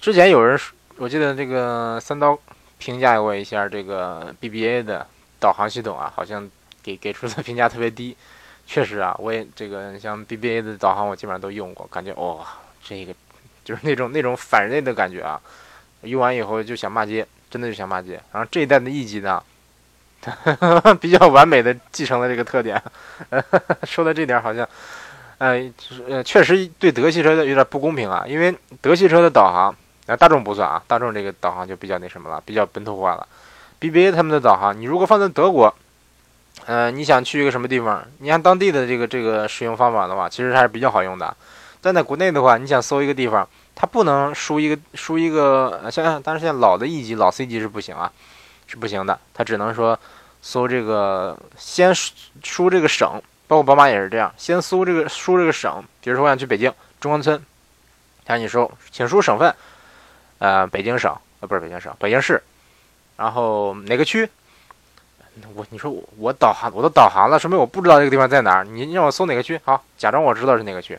[0.00, 0.56] 之前有人
[0.98, 2.38] 我记得这个三刀
[2.78, 5.06] 评价过一下这个 BBA 的
[5.40, 6.48] 导航系统啊，好像。
[6.86, 8.16] 给给出的 评价特别低，
[8.64, 12.46] 确实啊，我也这个像 BBA 的导航我基本上都用过，感觉哇，
[12.84, 13.12] 这个
[13.64, 15.40] 就是那种那种反人类的感觉啊，
[16.02, 18.20] 用完以后就想骂街，真的就想骂街。
[18.32, 19.42] 然后这一代的 E 级呢，
[21.00, 22.80] 比较完美的继承了这个特点，
[23.82, 24.68] 说到这点好像，
[25.38, 25.68] 呃
[26.08, 29.74] 呃，确实对德系车的有点不公平啊，因为德系车的导航，
[30.06, 33.26] 啊大众不算啊，大众这个导航就比较那什么了，比较本土化了。
[33.80, 35.74] BBA 他们的导航，你如果放在德国。
[36.64, 38.04] 呃，你想去一个什么地方？
[38.18, 41.36] 你按当地的这个这个使用方法的话，其实还是比较好用的。
[41.80, 48.10] 但在国内的话，你想搜一个地方，它不能输一个输一个，像但是现在老的 E 级、老 C 级是不行啊，
[48.66, 49.16] 是不行的。
[49.32, 49.96] 它只能说
[50.42, 55.84] 搜这个，先输这个省，包括宝马也是这样，先搜这个输这个省。
[56.00, 57.40] 比如说我想去北京中关村，
[58.26, 59.54] 让你输，请输省份，
[60.38, 62.42] 呃，北京省，呃，不是北京省，北京市，
[63.16, 64.28] 然后哪个区？
[65.54, 68.64] 我你说我我导航我都导航了，说明我不知道这个地方在哪儿。
[68.64, 69.60] 你让我搜哪个区？
[69.64, 70.98] 好，假装我知道是哪个区。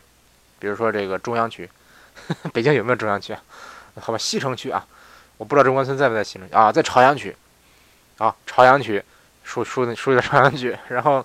[0.60, 1.68] 比如说这个中央区，
[2.52, 3.36] 北京有没有中央区？
[4.00, 4.84] 好吧，西城区啊，
[5.36, 7.34] 我不知道中关村在不在西城区啊，在朝阳区。
[8.18, 9.02] 啊，朝阳区，
[9.42, 11.24] 输输输一个朝阳区，然后，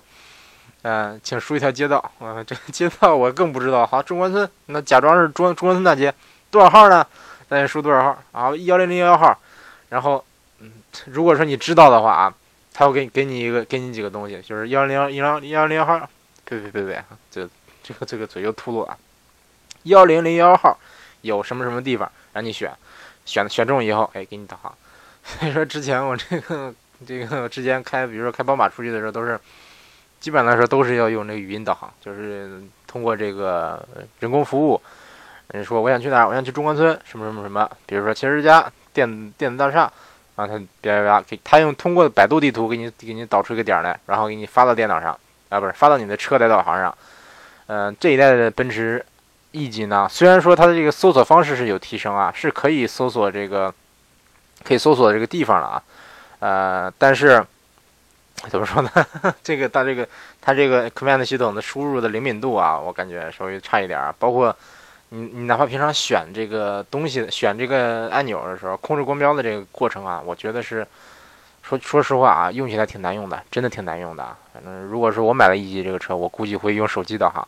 [0.82, 1.98] 嗯，请输一条街道。
[2.18, 3.86] 啊， 这个街道我更不知道。
[3.86, 6.12] 好，中关村，那假装是中中关村大街，
[6.50, 7.06] 多少号呢？
[7.48, 8.18] 那你输多少号？
[8.32, 9.36] 啊，幺零零幺号。
[9.90, 10.24] 然后，
[10.58, 10.72] 嗯，
[11.06, 12.34] 如果说你知道的话啊。
[12.76, 15.96] 他会给给你一个，给你几个东西，就是幺零幺零幺零幺号，
[16.44, 17.48] 别别别别，这
[17.84, 18.98] 这个这个嘴又秃噜了。
[19.84, 20.76] 幺零零幺号
[21.20, 22.72] 有什么什么地方让你选，
[23.24, 24.74] 选选中以后，哎，给你导航。
[25.22, 26.74] 所以说之前我这个
[27.06, 29.38] 这个之前开，比如说开宝马出去的时候，都是
[30.18, 33.86] 基本来说都是要用这个语音导航，就是通过这个
[34.18, 34.82] 人工服务，
[35.52, 39.92] 人说我想去哪儿，我想去中关村什么什么什么，比如说七十家电电子大厦。
[40.36, 45.16] 然后他叭叭叭给他用通过百度地图给你给你导出一个点来，然后给你发到电脑上
[45.48, 46.96] 啊，不是发到你的车载导航上。
[47.66, 49.04] 嗯，这一代的奔驰
[49.52, 53.72] E 级呢，虽然说它的这个搜索方式是有提升啊，是可以搜索这个
[54.64, 55.82] 可以搜索这个地方了啊，
[56.40, 57.44] 呃，但是
[58.48, 58.90] 怎么说呢？
[59.44, 60.08] 这个它这个
[60.40, 64.54] 它这个 Command 系统的输入的灵敏度啊，我感觉稍微差一点啊，包括。
[65.10, 70.84] 你你哪怕平常选这个东西、选这个按钮的时候，控制光标的这个过程啊，我觉得是
[71.62, 74.36] 说说实话啊，用起来挺难用的，真的挺难用的。
[74.52, 77.46] 反正如果说我买了一级这个车，我估计会用手机导航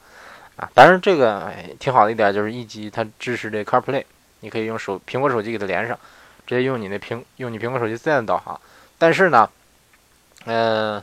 [0.56, 0.70] 啊。
[0.74, 4.04] 当然这个挺好的一点就是一级它支持这 CarPlay，
[4.40, 5.98] 你可以用手苹果手机给它连上，
[6.46, 8.60] 直接用你那苹用你苹果手机自带的导航。
[8.98, 9.50] 但是呢，
[10.44, 11.02] 嗯，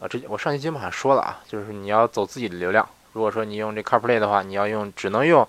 [0.00, 2.88] 啊，这我上期节目好像说了啊，就是你要走自己的流量。
[3.16, 5.48] 如果说你用这 CarPlay 的话，你要用只能用。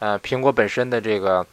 [0.00, 1.46] 呃，苹果本身的这个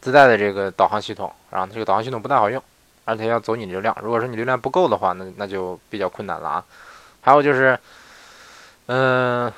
[0.00, 2.60] 自带的这个导航系统，然后这个导航系统不太好用，
[3.04, 3.94] 而且要走你流量。
[4.02, 6.64] 如果说你流量不够的话，那那就比较困难了啊。
[7.20, 7.78] 还有就是，
[8.86, 9.52] 嗯，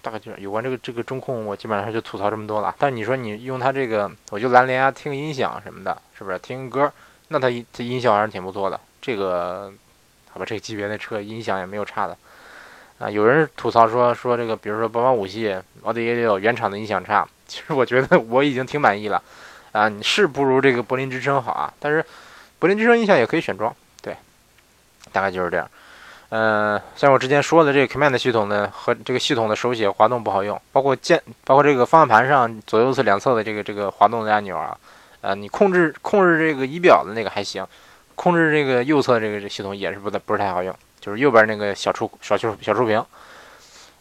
[0.00, 2.72] 大概就是有关这个这个中控，我基本上就吐槽这么多了。
[2.78, 6.92] 但你说你用它这个，我就蓝联啊，听音响什么的，是不是听歌？
[7.26, 8.78] 那它它音效还是挺不错的。
[9.02, 9.72] 这个
[10.30, 12.16] 好吧，这个级别的车音响也没有差的。
[13.00, 17.26] 啊，有人吐槽说说这个，比如说宝马五系、奥迪 A 六原厂的音响差。
[17.48, 19.20] 其实我觉得我已经挺满意了，
[19.72, 21.72] 啊，你是不如这个柏林之声好啊。
[21.80, 22.04] 但是
[22.58, 24.14] 柏林之声音响也可以选装，对，
[25.10, 25.68] 大概就是这样。
[26.28, 34.78] 嗯，像我之前说的这个 Command 系统呢，和这个系统的手写滑动不好用，包括键，包括这个方向盘上左右侧两侧的这个这个滑动的按钮啊，
[35.22, 37.66] 呃，你控制控制这个仪表的那个还行，
[38.14, 43.04] 控制这个右侧这个系统也是不太不是太好用，就是右边那个小触小触小触屏，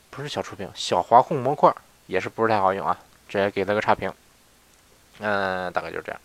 [0.10, 1.74] 不是小触屏，小滑控模块
[2.08, 4.12] 也是不是太好用啊，直接给了个差评。
[5.20, 6.20] 嗯，大概就是这样。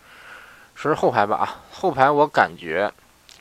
[0.74, 2.92] 说是后排吧啊，后排我感觉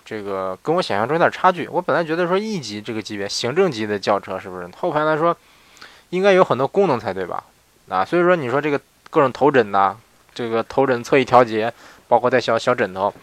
[0.06, 1.68] 这个跟我想象中有点差距。
[1.68, 5.36] 我本来觉得说 E 级这个级别行政级的轿车是不是后排来说
[6.10, 7.44] 应该有很多功能才对吧？
[7.90, 9.98] 啊，所以说你说这个各种头枕呐，
[10.34, 11.74] 这个头枕侧翼调节，
[12.08, 13.14] 包括带小小枕头。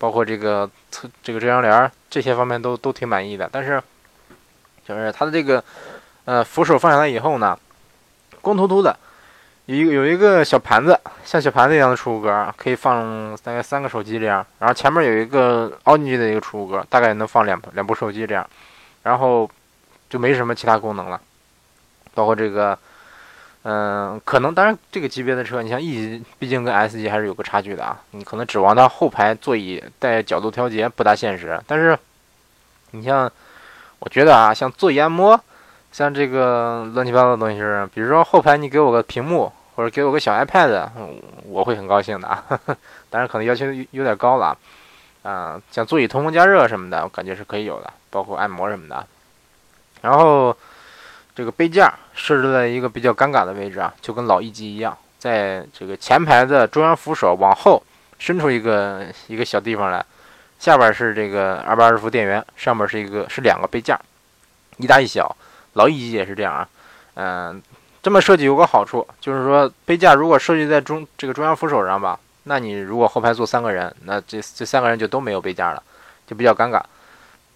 [0.00, 3.80] 包括这个侧这个遮阳帘这些方面都都挺满意的，但是
[4.88, 5.62] 就是它的这个
[6.24, 7.56] 呃扶手放下来以后呢，
[8.40, 8.96] 光秃秃的，
[9.66, 18.48] 有一个有一个小盘子，像小盘子一样的储物格，可以放大概三个手机这样，然后前面有一个凹进去的一个储物格，大概能放两两部手机这样，
[19.02, 19.48] 然后
[20.08, 21.20] 就没什么其他功能了，
[22.14, 22.78] 包括这个。
[23.62, 28.00] 嗯，可能当然这个级别的车，你像 E 级，毕竟跟 S 级还是有个差距的啊。
[28.12, 31.60] 你可能指望它后排座椅带角度调节不大现实。
[31.66, 31.98] 但是，
[32.92, 33.30] 你像，
[33.98, 35.38] 我觉得啊，像座椅按摩，
[35.92, 37.60] 像这个乱七八糟的东西，
[37.92, 40.88] 比如说后排你给我个屏幕，或者给我个小 iPad，
[41.44, 42.42] 我会很高兴的啊。
[43.10, 44.56] 当然可能要求有点高了
[45.22, 45.60] 啊。
[45.70, 49.06] 像座椅通风加热什么的，我感觉是可以有的，包括按摩什么的。
[50.00, 50.56] 然后。
[51.40, 57.82] 这个杯架设置在一个比较尴尬的位置啊，就跟老一级一样，在这个前排的中央扶手往后
[58.18, 60.04] 伸出一个一个小地方来，
[60.58, 63.98] 下边是这个二百二十伏电源，上面是一个是两个杯架，
[64.76, 65.34] 一大一小。
[65.72, 66.68] 老一级也是这样啊，
[67.14, 67.62] 嗯，
[68.02, 75.82] 这么设计有个好处，就是说杯架如果设计在中这个中央扶手上吧，那你如果后排坐三个人，那这这三个人就都没有杯架了，
[76.26, 76.82] 就比较尴尬。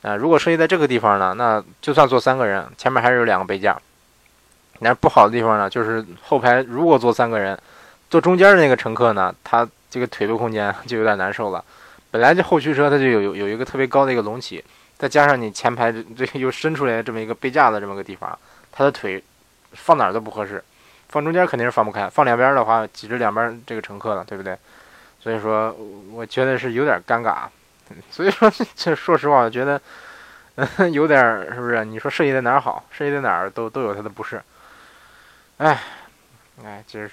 [0.04, 3.74] 啊，如果设计在这个地方呢，那就算坐三个人，前面还是有两个杯架。
[4.80, 7.58] 那不好的地方呢，就是后排如果坐三个人，
[8.10, 11.64] 坐中间的那个乘客呢，他这个腿部空间就有点难受了。
[12.10, 14.62] 本来这后驱车它就有有有一个特别高的一个隆起，
[14.98, 18.38] 再加上你前排这又伸出来这么一个杯架的这么个地方，
[18.70, 19.24] 他的腿
[19.72, 20.62] 放哪儿都不合适，
[21.08, 24.54] 放中间肯定是放不开，放两边的话挤着两边这个乘客了，对不对？
[25.22, 25.74] 所以说，
[26.12, 27.46] 我觉得是有点尴尬。
[28.10, 29.80] 所以说， 这说实话，我觉得，
[30.56, 31.84] 嗯， 有点儿，是不是？
[31.84, 34.42] 你说设计在哪儿好，设计在哪儿都都有它的不是。
[35.58, 35.80] 哎，
[36.64, 37.10] 哎，就是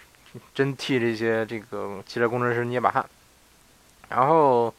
[0.54, 3.06] 真替这些这个汽车工程师捏把汗。
[4.10, 4.74] 然后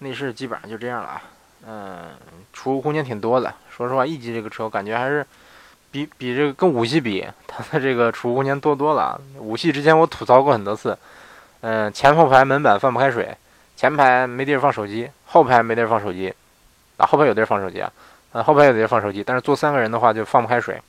[0.00, 1.22] 内饰基本上就这样了啊，
[1.66, 2.10] 嗯，
[2.52, 3.54] 储物空间挺多的。
[3.70, 5.26] 说实话，E 级这个车我感觉还是
[5.90, 9.20] 比比这个跟五系比，它的这个储物空间多多了。
[9.38, 10.98] 五系之前我吐槽过很多次，
[11.60, 13.34] 嗯，前后排门板放不开水。
[13.82, 16.32] 前排没地儿放手机，后排没地儿放手机，
[16.98, 17.92] 啊，后排有地儿放手机啊，
[18.30, 20.80] 呃，后排有地儿放手机，但是坐三个人的话就放不开水。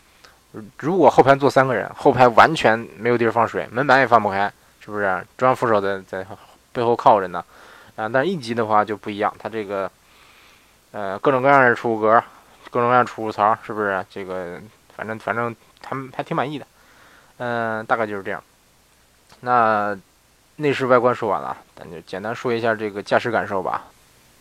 [0.78, 4.46] 如果后排坐三个人，后排完全没有地儿放水，门板也放不开，
[4.80, 5.26] 是不是？
[5.36, 6.24] 中央扶手在在
[6.72, 7.44] 背后靠着呢，
[7.96, 9.90] 啊，但是一级的话就不一样，它这个，
[10.92, 12.24] 呃，各种各样的储物格，
[12.70, 14.06] 各种各样储物槽，是不是？
[14.12, 14.62] 这个
[14.96, 16.68] 反正反正他们还挺满意的，
[17.38, 18.44] 嗯，大概就是这样。
[19.40, 19.98] 那。
[20.58, 23.86] 内饰外观说完了，咱就简单说一下这个驾驶感受吧。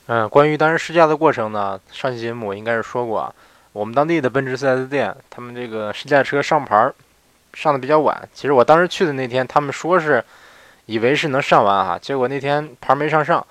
[0.07, 3.35] 嗯，关于当时试驾的过程呢，上期节目我应该是说过，
[3.72, 6.92] 我们当地的奔驰 4S 店，他们这个试驾车上牌
[7.55, 8.29] 上的比较晚。
[8.35, 10.22] 其实我当时去的那天，他们说是
[10.87, 13.46] 以为是能上完哈，结果那天牌没上上，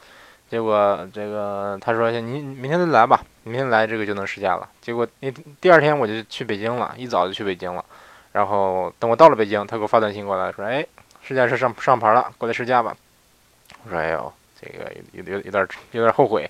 [0.50, 4.70] 结果这个他说您明天再来吧，明天来这个就能试驾了。
[4.82, 7.84] 结果那第二天我就去北京了，一早就去北京了，
[8.34, 10.86] 然后等我到了北京，他给我发短信过来说，哎。
[11.24, 12.96] 试驾车上上牌了，过来试驾吧。
[13.84, 16.50] 我说：“哎呦，这个有有有点有点后悔，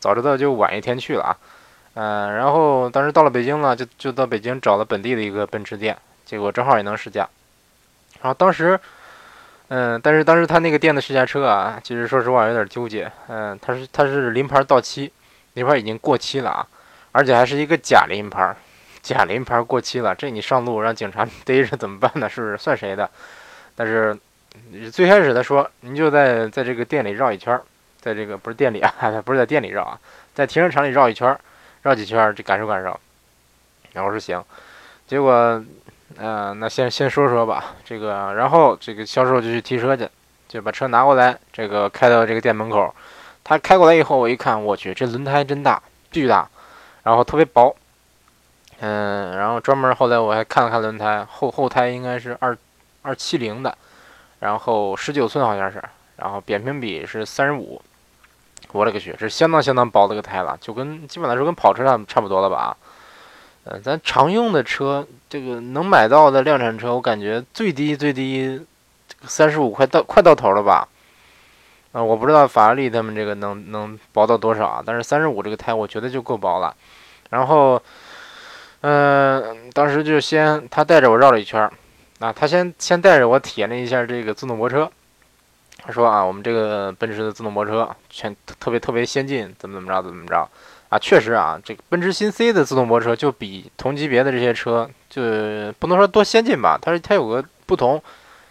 [0.00, 1.36] 早知道就晚一天去了啊。”
[1.94, 5.94] 嗯，然后当时到了北京了，就就到北京找了本地的一个奔驰店，
[6.24, 7.28] 结果正好也能试驾。
[8.22, 8.80] 然后当时，
[9.68, 13.12] 嗯，但是当时他那个店的试驾车啊，其实说实话有点纠结。
[13.28, 15.12] 嗯，他是他是临牌到期，
[15.52, 16.66] 临牌已经过期了啊，
[17.12, 18.56] 而且还是一个假临牌，
[19.02, 22.26] 假临牌过期了，这你上路让警察逮着怎么办呢？
[22.26, 23.10] 是不是算谁的？
[23.74, 24.16] 但是
[24.90, 27.58] 最开始他说，您就在在这个店里绕一圈，
[28.00, 28.92] 在这个不是店里啊，
[29.24, 29.98] 不是在店里绕啊，
[30.34, 31.36] 在停车场里绕一圈，
[31.82, 32.98] 绕几圈就感受感受。
[33.92, 34.42] 然后说行，
[35.06, 35.64] 结果，
[36.18, 40.08] 嗯，那先先说说吧，这个，然后这个销售就去提车去，
[40.48, 42.94] 就把车拿过来，这个开到这个店门口。
[43.44, 46.48] 他开过来以后，我一看，我去，这轮胎真大，巨大，
[47.02, 47.74] 然后特别薄，
[48.80, 52.56] 嗯，然后专门后来我还看了看轮胎，后后胎应该是二。
[53.02, 53.76] 二七零的，
[54.40, 55.82] 然后十九寸好像是，
[56.16, 57.82] 然后扁平比是三十五，
[58.72, 62.76] 我勒个去，这相当相当薄的个胎了，就跟基本来说跟跑车上差不多了吧？
[63.64, 68.60] 嗯，咱常用的车，这个能买到的量产车，我感觉最低最低
[69.24, 70.88] 三十五快到快到头了吧？
[71.92, 76.74] 啊，我不知道法拉利他们这个能能薄到多少啊，但是三十五这个胎我觉得就够薄了。
[77.30, 77.80] 然后，
[78.80, 81.70] 嗯，当时就先他带着我绕了一圈
[82.22, 84.90] 儿，啊，他先先带着我体验了一下这个自动泊车。
[85.84, 90.48] 他说啊，我们这个奔驰的自动泊车全特别特别先进，怎么怎么着怎么着
[90.90, 90.98] 啊？
[90.98, 95.20] 确实啊，这个奔驰新 C 的自动泊车就比同级别的这些车就
[95.80, 98.00] 不能说多先进吧，它是它有个不同，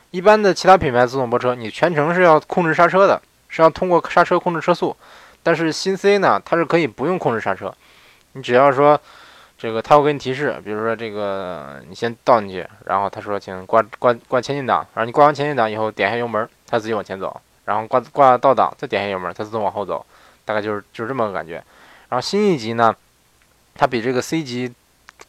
[0.10, 4.94] 一般的其他品牌自动泊车你全程是要控制刹车的，是要通过刹车控制车速，
[5.42, 7.74] 但是新 C 呢，它是可以不用控制刹车，
[8.34, 9.00] 你只要说
[9.62, 16.50] 这个，它会给你提示，比如说这个你先倒进去，然后他说请挂挂挂前进档，然后你挂完前进档以后点一下油门。
[16.66, 20.04] 它自己往前走，然后挂挂倒档，再点下油门，它自动往后走，
[20.46, 21.56] 大概就是就是这么个感觉。
[22.08, 22.96] 然后新一级呢，
[23.76, 24.74] 它比这个 C 级，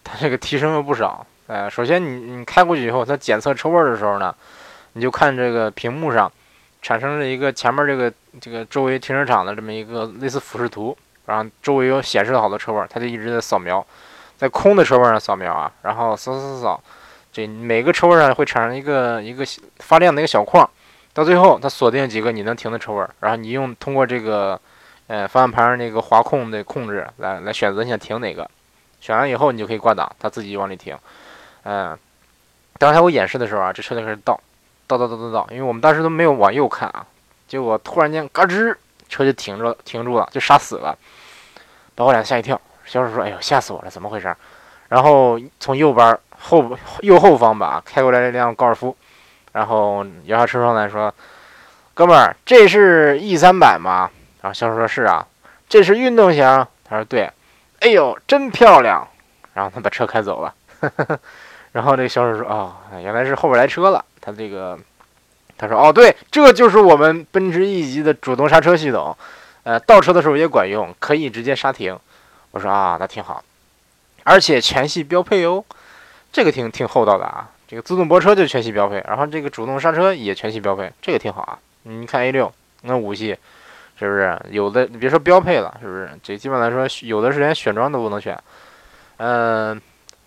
[0.04, 1.26] 它这个提升了不少。
[1.48, 4.32] 呃，首先你你开过去以后，它检测车位的时候呢，
[4.92, 6.30] 你就看这个屏幕上
[6.80, 13.84] 产生了一个前面这个这个周围停车场的这么一个类似俯视图，然后周围有显示了好多车位，它就一直在扫描，
[14.42, 16.82] 在空的车位上扫描啊，然后扫扫扫扫，
[17.32, 19.44] 这每个车位上会产生一个一个
[19.78, 20.68] 发亮的一个小框。
[21.14, 24.60] 到最后，它锁定几个你能停的车位，然后你用通过这个，
[25.06, 28.50] 呃，方向盘上那个滑控的控制来来选择你想停哪个，
[29.00, 30.98] 选完以后你就可以挂档，它自己往里停。
[31.62, 31.96] 嗯，
[32.78, 34.40] 当时他给我演示的时候啊，这车就开始倒，
[34.88, 37.06] 倒倒倒倒倒，因为我们当时都没有往右看啊，
[37.46, 38.74] 结果突然间嘎吱，
[39.08, 40.98] 车就停住了，停住了，就刹死了，
[41.94, 42.60] 把我俩吓一跳。
[42.84, 44.34] 销售说：“哎呦，吓死我了，怎么回事？”
[44.88, 48.96] 然后从右边后右后方吧开过来一辆高尔夫。
[49.52, 51.14] 然后摇下车窗来说
[51.92, 54.08] ：“哥们儿，这是 E 三百吗？”
[54.40, 55.26] 然后销售说：“是啊，
[55.68, 56.42] 这是运动型。”
[56.88, 57.30] 他说：“对。”
[57.80, 59.06] 哎呦，真漂亮！
[59.52, 60.54] 然后他把车开走了。
[61.72, 64.78] 然后这个销售说：“哦，原来是后边来车了。”他这个，
[65.58, 69.14] 他说：“哦，对，这就是我们奔驰 E 级的主动刹车系统，
[69.64, 71.98] 呃，倒车的时候也管用，可以直接刹停。”
[72.52, 73.42] 我说：“啊，那挺好，
[74.22, 75.64] 而且全系标配哦，
[76.32, 81.58] 这个挺挺厚道的啊。”这个自动泊车就全系标配，然后这个主动刹车也全系标配，这个挺好啊。
[81.84, 83.34] 你看 A 六，那五系，
[83.98, 84.84] 是不是有的？
[84.84, 86.10] 你别说标配了，是不是？
[86.22, 88.38] 这基本来说，有的是连选装都不能选。
[89.16, 89.80] 嗯，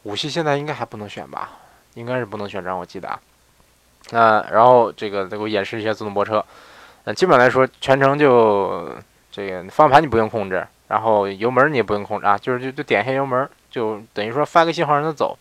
[0.04, 1.52] 五系现在应该还不能选吧？
[1.94, 3.20] 应该是不能选装，我记得啊。
[4.10, 6.44] 那然后这个再给我演示一下自动泊车。
[7.04, 8.90] 那基本来说，全程就
[9.32, 15.38] 这个方向盘你不用控制，然后油门你也不用控制啊，就是就就点一下油门，就等于说发个信号让它走。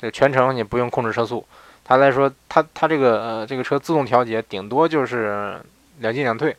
[0.00, 1.44] 这全程你不用控制车速，
[1.84, 5.60] 它来说，它它这个呃这个车自动调节，顶多就是
[5.98, 6.56] 两进两退。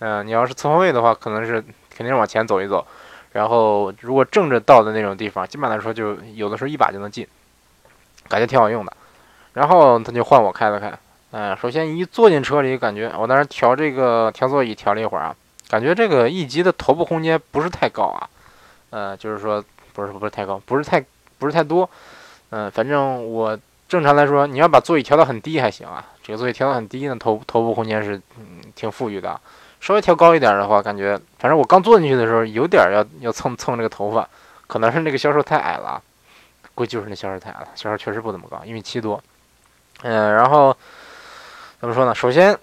[0.00, 2.86] 嗯，你要是侧方位的话，可能是肯定是往前走一走。
[3.32, 7.26] 然后如果正着到的那种地方，基本来说就有的时候一把就能进，
[8.28, 8.92] 感觉挺好用的。
[9.54, 10.92] 然后他就换我开了开，
[11.30, 15.34] 嗯，首先一坐进车里，感觉我当时调这个调座椅调了一会儿啊，
[15.68, 18.28] 感觉这个 E 级的头部空间不是太高啊，
[18.90, 19.62] 呃，就是说
[19.92, 21.04] 不是不是太高，不是太
[21.38, 21.88] 不是太多。
[22.50, 23.58] 嗯，反正我
[23.88, 26.04] 正常来说，你要把座椅调到很低还行啊。
[26.22, 29.38] 这个座椅调到很低呢，头头部空间是嗯挺富裕的。
[29.80, 34.28] 稍微调高一点的话，感觉反正我刚坐进去的时候有点要要蹭蹭这个头发，
[34.66, 36.02] 可能是那个销售太矮了，
[36.74, 37.68] 估计就是那销售太矮了。
[37.74, 39.22] 销售确实不怎么高，一米七多。
[40.02, 40.76] 嗯，然后
[41.80, 42.14] 怎么说呢？
[42.14, 42.58] 首先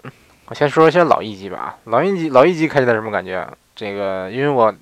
[0.48, 1.76] 我先说一下老一级吧。
[1.84, 3.46] 老一级老一级开起来什么感觉？
[3.74, 4.74] 这个因为我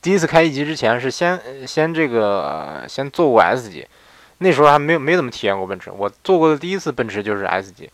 [0.00, 3.86] 第一次开一级之前是先先这个先坐过 S 级。
[4.40, 7.90] 那时候还没有没怎么体验过奔驰，我坐过的第一次奔驰就是 S 级，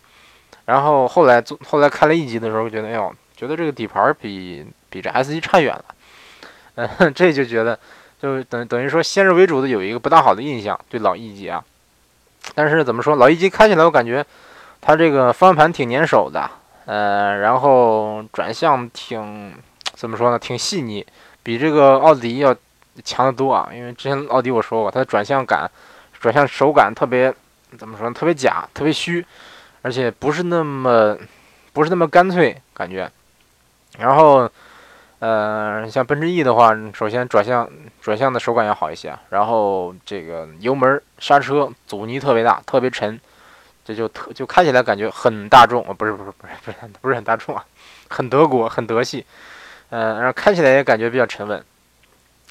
[0.66, 5.84] 然后后来坐后来开了一级的时候，觉得哎呦，觉得这个底盘比比这 S 级差远了，
[6.74, 7.78] 嗯， 这就觉得
[8.20, 11.64] 就等等于说先入为主的有一个不大好的印象对老一级啊，
[12.54, 14.22] 但是怎么说老一级开起来我感觉
[14.82, 16.50] 它这个方向盘挺粘手的，
[16.86, 19.54] 呃，然后转向挺
[19.94, 21.06] 怎么说呢，挺细腻，
[21.42, 22.54] 比这个奥迪要
[23.04, 25.70] 强得多啊，因为之前奥迪我说过它的转向感。
[26.20, 27.30] 转向手感特别，
[27.76, 28.14] 怎么说呢？
[28.14, 29.22] 特别假，特别虚，
[29.82, 31.14] 而且不是那么，
[31.74, 33.10] 不是那么干脆感觉。
[33.98, 34.50] 然后，
[35.18, 37.68] 呃，像奔驰 E 的话，首先转向
[38.00, 43.20] 转向的手感要好一些，然后这个油门刹车阻尼特别大，特别沉，
[43.84, 47.64] 这就特就开起来感觉很大众啊，不是不是不是不是不是很大众啊，
[48.08, 49.24] 很德国，很德系。
[49.90, 51.62] 嗯，然后开起来也感觉比较沉稳，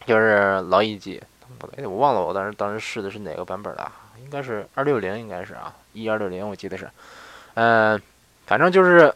[0.05, 1.21] 就是老 E 级。
[1.77, 3.89] 哎，我忘了我当时当时试的是哪个版本了，
[4.21, 6.89] 应该是二六零，应该是啊，一二六零，我记得是，
[7.53, 8.01] 嗯，
[8.45, 9.13] 反正就是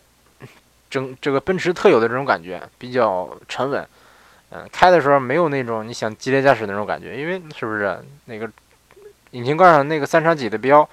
[0.90, 3.86] 整这个奔驰特有的这种感觉，比较沉稳，
[4.52, 8.50] 嗯，开的时候没有那种你想激烈驾驶那种感觉，因为是不是那个
[9.32, 10.88] 引擎盖上那个三叉戟的标，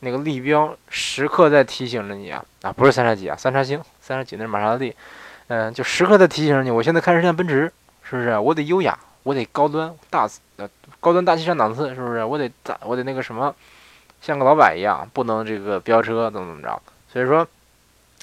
[0.00, 4.94] 那个立标时刻在提醒着你啊，啊，不是三叉戟啊，三叉星，三叉戟那是玛莎拉蒂，
[5.48, 7.72] 嗯，就时刻在提醒着你，我现在开始像奔驰，
[8.02, 8.38] 是不是？
[8.38, 10.68] 我得优雅，我得高端大呃
[11.00, 12.24] 高端大气上档次，是不是？
[12.24, 13.54] 我得大我得那个什么，
[14.20, 16.80] 像个老板一样，不能这个飙车怎么怎么着。
[17.12, 17.46] 所以说，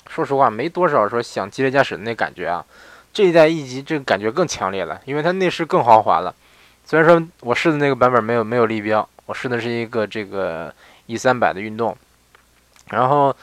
[0.07, 2.65] 说实话，没多少说想激烈驾驶的那感觉啊。
[3.13, 6.33] 这一代 E 级这个感觉更强烈了，因为它内饰更豪华了。
[6.85, 10.71] 虽然说我试的那个版本没有没有立标，我试的是一个这个
[11.07, 11.97] E 三百的运动，
[12.89, 13.35] 然后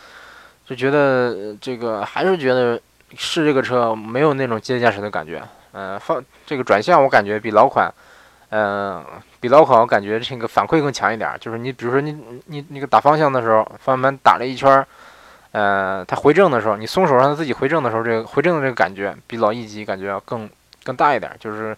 [0.64, 2.80] 就觉得这个还是觉得
[3.16, 5.42] 试这个车没有那种激烈驾驶的感觉。
[5.72, 7.92] 嗯，放这个转向我感觉比老款，
[8.50, 9.04] 嗯，
[9.40, 11.36] 比老款我感觉这个反馈更强一点。
[11.40, 14.86] 就是你比如说你你那个打方向的时候，方向盘打了一圈。
[15.52, 20.50] 呃，它回正的时候，你松手让它自己回正的时候，这个回正的这个感觉比老 E 级感觉要更
[20.82, 21.76] 更大一点，就是，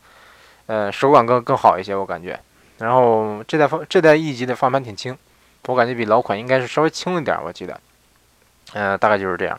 [0.65, 2.41] 呃，手感更更好一些，我感觉。
[2.79, 5.15] 然后这代方这代 E 级的方向盘挺轻，
[5.67, 7.79] 我感觉比老款应该是稍微轻一点，我记得。
[8.73, 9.59] 呃，大概就是这样。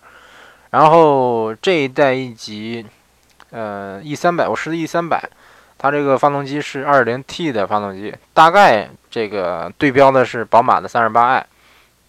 [0.72, 2.86] 然后这一代一级，
[3.52, 5.22] 呃，E 三百，我试的 E 三百，
[5.78, 11.44] 它这个发动机是 2.0T 的发动机，大概这个对标的是宝马的 38i，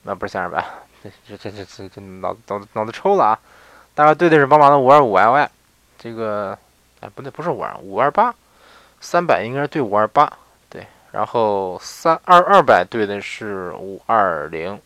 [0.03, 0.65] 那不是38。
[1.01, 3.39] 这这这这这这脑脑脑子抽了啊！
[3.95, 5.49] 大概对的是宝马的五二五 Li，
[5.97, 6.59] 这个
[7.01, 8.35] 哎不对，不是五二五二八，
[9.01, 10.31] 三百应该是对五二八，
[11.13, 14.79] 然后三二二百对的是五二零，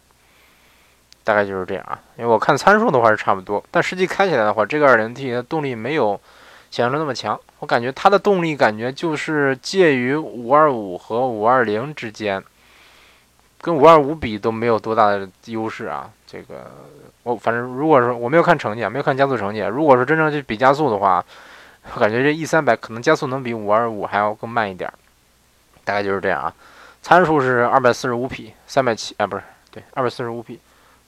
[1.25, 1.99] 大概就是这样啊。
[2.16, 6.20] 因为我看参数的话是差不多，但实际开起来的话，这个二零 T 的动力没有
[6.70, 12.43] 想象中那么强，我感觉它的动力感觉就是介于五二五和五二零之间。
[13.64, 16.11] 跟五二五比都没有多大的优势啊！
[16.27, 16.68] 这个
[17.23, 19.61] 我反正如果说我没有看成绩啊，没有看加速成绩。
[19.61, 21.25] 如果说真正去比加速的话，
[21.95, 24.93] 我感觉这 E 三百可能加速能比五二五还要更慢一点，
[25.85, 26.55] 大概就是这样啊。
[27.03, 30.61] 参数是二百四十五匹，三百七啊，不是对，二百四十五匹，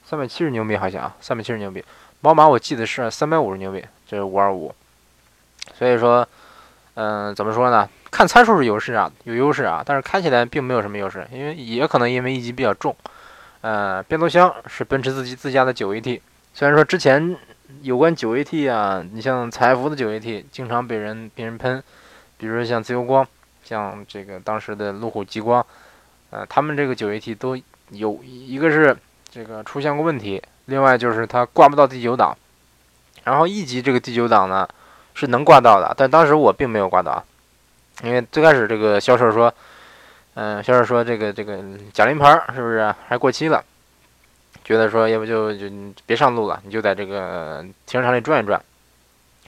[0.05, 1.85] 三百七十牛米好像啊，三百七十牛米。
[2.21, 4.75] 宝马我记得是三百五十牛米，这是五二五。
[5.79, 6.27] 所以说，
[6.95, 7.89] 嗯，怎么说呢？
[8.11, 12.95] 看参数是优势啊，有优势啊，但是开起来并没有什么优势，因为也可能因为一级比较重。
[13.61, 16.21] 呃，变速箱是奔驰自己自家的九 AT，
[16.53, 17.37] 虽然说之前
[17.83, 21.83] 有关九 AT 啊，你像采孚的九 AT 经常被人被人喷，
[22.37, 23.27] 比如说像自由光，
[23.65, 25.65] 像这个当时的路虎极光，
[26.31, 27.57] 呃，他们这个九 AT 都
[27.91, 28.97] 有一个是
[29.31, 32.37] 这个出现过问题，另外就是它挂不到第九档，
[33.25, 34.69] 然后 E 级这个第九档呢
[35.15, 37.25] 是能挂到的，但当时我并没有挂到。
[38.03, 39.53] 因为最开始这个销售说，
[40.35, 41.63] 嗯，销售说这个这个
[41.93, 43.65] 奖励牌是不是还过期了？
[44.65, 45.67] 觉得说要不就就
[46.07, 48.61] 别上路了，你就在这个停车场里转一转。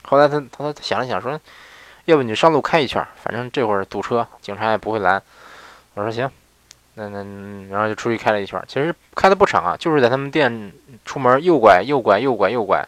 [0.03, 1.37] 后来他他他想了想说，
[2.07, 5.21] 要不你上路开一圈，反正这会儿堵车，警察也不会拦。
[5.93, 6.29] 我说行，
[6.95, 7.19] 那那
[7.69, 10.73] 然后就出去开了一圈，其实开的不长啊，就是在他们店
[11.05, 12.83] 出门右拐右拐右拐右拐。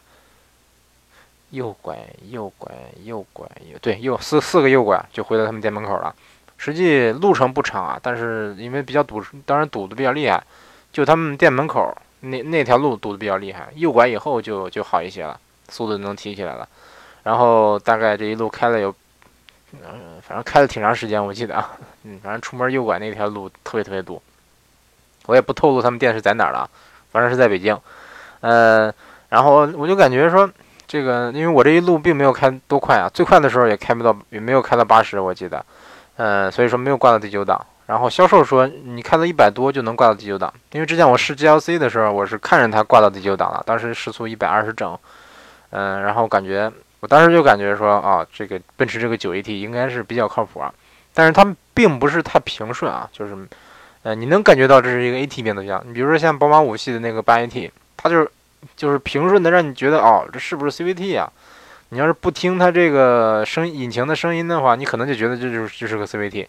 [1.51, 1.97] 右拐，
[2.29, 2.71] 右拐，
[3.03, 6.13] 右拐，右对，右四四个右拐就回到他们店门口了。
[6.57, 10.43] 实际路程不长啊，但是因为比较堵，当然堵的比较厉害。
[10.93, 15.39] 就他们店门口那那条路堵的比较厉害，右拐以后就就好一些了，
[15.69, 16.69] 速度能提起来了。
[17.23, 18.93] 然后大概这一路开了有，
[19.73, 21.71] 嗯，反正开了挺长时间，我记得啊，
[22.03, 24.21] 嗯，反正出门右拐那条路特别特别堵。
[25.25, 26.69] 我也不透露他们店是在哪儿了，
[27.11, 27.77] 反正是在北京。
[28.41, 28.93] 呃，
[29.29, 30.49] 然后我就感觉说。
[30.91, 35.63] 这个，因为我这一路并没有开多快啊，最快的时候也开不到，也没有开到八十，我记得，
[36.17, 37.63] 呃，所以说没有挂到第九档。
[37.85, 44.97] 然后销售说你开到一百多就能挂到第九档，因为之前我试 GLC 的时候，我是看着它挂到第九档了，当时时速一百二十整，
[45.69, 50.73] 嗯，然后感觉我当时就感觉说啊，这个奔驰这个九 AT 应该是比较靠谱啊，
[51.13, 53.35] 但是它并不是太平顺啊，就是，
[54.03, 58.29] 呃，你能感觉到这是一个 AT 变速箱，你比如说像宝马五系的那个八 AT，它就是。
[58.75, 61.31] 就是平顺的，让你觉得哦，这是不是 CVT 啊？
[61.91, 66.45] 你要是不听它这个声引擎的声音的话，你可能就觉得这就是就是个 CVT。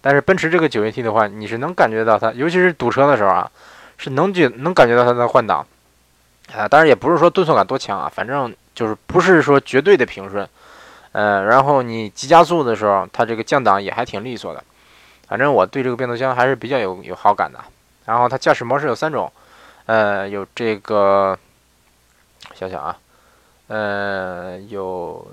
[0.00, 3.48] 但是奔驰这个九 AT 的话，你是能感觉到它，尤其是堵车的时候啊，
[3.96, 5.64] 是能觉能感觉到它在换挡
[6.52, 6.66] 啊。
[6.66, 10.48] 当然也不是说顿挫感多强啊，反正就是不是说绝对的平顺。
[11.12, 14.62] 呃，然后你急加速的时候，它这个降档也还挺利索的。
[15.28, 17.58] 反正我对这个变速箱还是比较有有好感的。
[18.06, 19.32] 然后它驾驶模式有三种，
[19.86, 21.38] 呃，有这个。
[22.56, 22.96] 想想啊，
[23.68, 25.24] 呃，有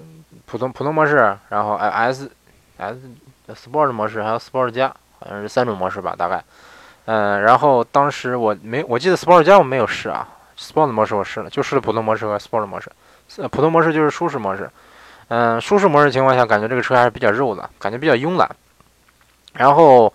[0.45, 2.29] 普通普通模式，然后 S
[2.77, 2.99] S
[3.47, 6.41] Sport 模式，还有 Sport 加，好像是三种模式吧，大概。
[7.05, 10.27] 嗯，然后当时我没，我记得 Sport 加我没有试啊
[10.57, 12.91] ，Sport 模式我试了，就试了普通模式和 Sport 模式。
[13.51, 14.69] 普通模式就是舒适模式，
[15.27, 18.49] 嗯，舒适模式情况下，感觉这个车还是比较肉的，感觉比较慵懒。
[19.53, 20.13] 然后，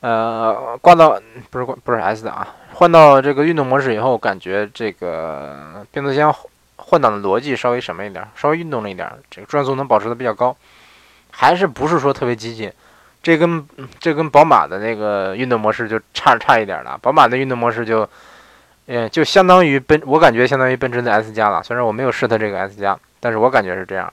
[0.00, 2.46] 呃，挂到不是挂不是 S 的啊。
[2.74, 6.34] 换到这个运动模式以后，感觉这个变速箱
[6.76, 10.56] 换挡的逻辑稍微什么一点，稍微运动了一点，这个转速能保持的比较高，
[11.30, 12.72] 还是不是说特别激进。
[13.20, 13.66] 这跟
[13.98, 16.96] 这跟宝马的那个运动模式就差差一点了。
[17.02, 18.08] 宝马的运动模式就，
[18.88, 21.62] 嗯，就相当于奔，我感觉相当于奔驰的 S 加了。
[21.62, 24.12] 虽然我没有试它这个 S 加，但是我感觉是这样。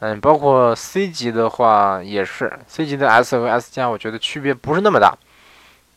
[0.00, 5.16] 嗯，包括 C 级的话也是，C 级的 S 和 S 加，我觉得区别不是那么大。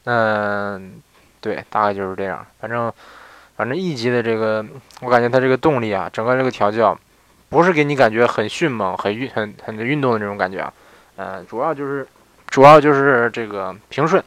[0.05, 1.01] 嗯，
[1.41, 2.45] 对，大概就是这样。
[2.59, 2.93] 反正
[3.57, 4.65] 反正 E 级的这个，
[5.01, 6.97] 我感觉它这个动力啊，整个这个调教，
[7.49, 10.73] 不是给你感觉很迅猛、很运、很很运动的这种感觉啊。
[11.17, 12.07] 嗯，主要就是。
[12.51, 14.23] 主要就是这个平顺，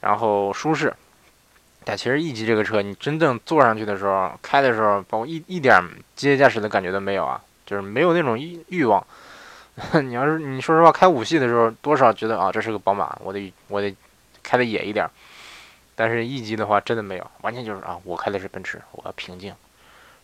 [0.00, 0.92] 然后舒适。
[1.88, 5.80] 但其实 E 级这个车，你真正坐上去的时候，开的时候，包括一一点
[6.16, 9.06] 机械驾驶的感觉都没有啊，就是没有那种欲欲望。
[10.02, 13.94] 你要是你说实话，开五系的时候，多少觉得啊，这是个宝马，我得我得
[14.42, 15.08] 开的野一点。
[15.94, 19.54] 但是 E 级的话，真的没有，完全就是啊，我开的是奔驰，我要平静。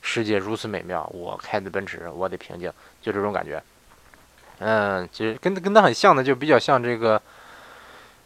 [0.00, 3.62] 世界如此美妙，我开的奔驰，我得平静，就这种感觉。
[4.58, 7.22] 嗯，其实跟跟它很像的，就比较像这个，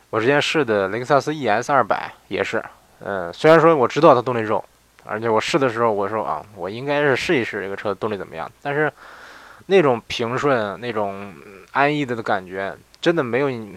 [0.08, 2.64] 我之前试的雷克萨斯 ES 二百也是。
[3.00, 4.64] 嗯，虽然说我知道它动力肉，
[5.04, 8.50] 而且我试的时候我说啊，我应该是试一试这个车动力怎么样。
[8.62, 8.92] 但是
[9.66, 11.34] 那种平顺、那种
[11.72, 13.76] 安逸的的感觉，真的没有你，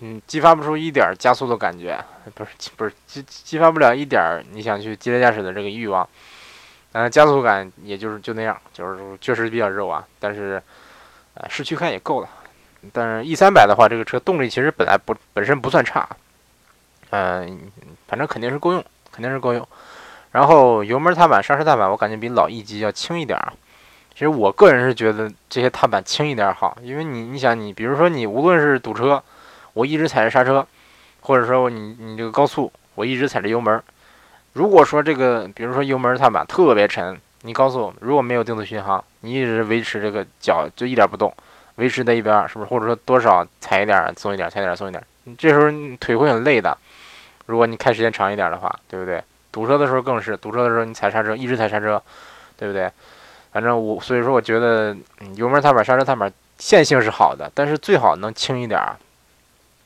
[0.00, 1.98] 嗯，激发不出一点加速的感觉，
[2.34, 6.08] 不是不是激激发不了一点你想去激烈驾驶的这个欲望。
[6.92, 10.62] 嗯，加速感也就是就那样，就是确实比较肉啊，但是。
[11.34, 12.28] 啊，市区开也够了，
[12.92, 16.08] 但是 E 三百的话，这个车动力其实本来不本身不算差，
[17.10, 17.60] 嗯，
[18.08, 19.64] 反正肯定是够用，肯定是够用。
[20.32, 23.52] 然后油门踏板、刹车踏板，我感觉比老 E 级要轻一点啊。
[24.12, 29.22] 其实我个人是觉得这些踏板轻一点好，因为你你想你，比如说你无论是堵车，
[29.74, 30.66] 我一直踩着刹车，
[31.20, 33.80] 或者说你你这个高速，我一直踩着油门。
[34.54, 37.16] 如果说这个，比如说油门踏板特别沉。
[37.42, 41.32] 你告诉我，如果没有定速巡航，你一直维持这个脚就一点不动，
[41.76, 42.66] 维持在一边，是不是？
[42.66, 46.76] 或者说多少踩一点松一点，踩一点松一点，你这时候你腿会很累的。
[47.48, 49.22] 如果你开时间长一点的话，对不对？
[49.50, 52.00] 堵车的时候更是，堵车的时候你踩刹车，一直踩刹车，
[52.56, 52.90] 对不对？
[53.52, 54.94] 反正我所以说，我觉得
[55.34, 58.96] 油门踏板、刹车踏板线性是好的，但是最好能轻一点啊。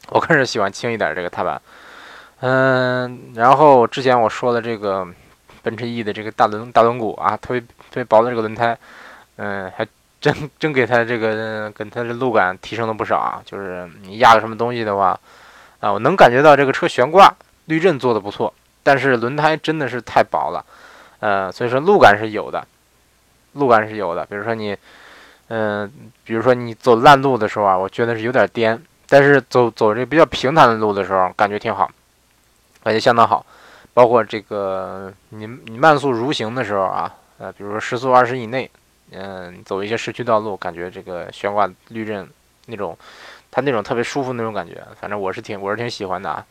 [0.08, 1.62] 我个人喜欢轻一点这个踏板。
[2.40, 5.06] 嗯，然后之前我说的这个。
[5.64, 8.76] 奔驰 E 的这个大轮大轮毂啊，特别特别薄的这个轮胎，
[9.36, 9.86] 嗯，还
[10.20, 13.40] 真真给它这个跟它的路感提升了不少啊。
[13.46, 15.16] 就是你压个什么东西的话，
[15.78, 17.32] 啊，我能感觉到这个车悬挂
[17.66, 18.52] 滤震做的不错，
[18.82, 20.64] 但是轮胎真的是太薄了，
[21.20, 22.66] 呃，所以说路感是有的，
[23.52, 24.26] 路感是有的。
[24.26, 24.76] 比如说你，
[25.48, 25.90] 嗯，
[26.24, 31.90] 比如说你走烂路的时候啊，我觉得是有点颠，但是走走这比较平坦的路的时候，感觉挺好，
[32.82, 33.44] 感觉相当好。
[33.94, 38.70] 包括这个，你你慢速如行的时候啊，呃，比如说时速二十以内，
[39.10, 42.26] 嗯，走一些市区道路，感觉这个悬挂滤震
[42.66, 42.96] 那种，
[43.50, 46.44] 它那种特别舒服那种感觉，反正我是挺我是挺喜欢的啊。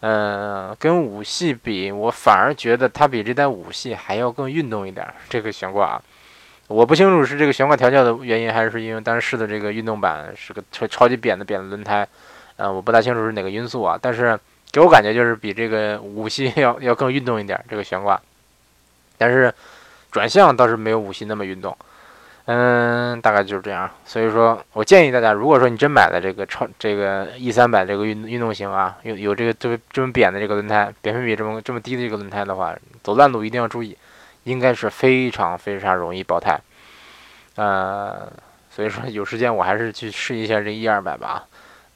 [0.00, 5.06] 嗯，跟五系比，我反而觉得它比这代五系还要更运动一点。
[5.28, 6.02] 这个悬挂啊，
[6.66, 12.06] 我不清楚是这个悬挂调教的原因，还是因为当时试的这个运动版是个超超级扁的扁的轮胎，
[12.56, 14.38] 嗯，我不大清楚是哪个因素啊，但是。
[14.70, 18.20] 给我感觉就是比这个五系要要更运动一点，这个悬挂，
[19.16, 19.52] 但是
[20.10, 21.74] 转向倒是没有五系那么运动，
[22.50, 23.90] 嗯，大概就是这样。
[24.06, 33.94] 所以说我建议大家，如果说你真买了这个超这个 E 三百这个运运动型啊，有有这个这么这么扁的这个轮胎，扁平比这么这么低的这个轮胎的话，走烂路一定要注意，
[34.44, 36.58] 应该是非常非常容易爆胎，
[37.56, 38.26] 呃，
[38.70, 41.44] 所以说有时间我还是去试一下这 E 二百吧。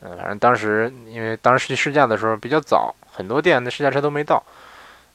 [0.03, 4.42] 嗯，反正当时因为当时去试驾的时候比较早，很多店的试驾车都没到。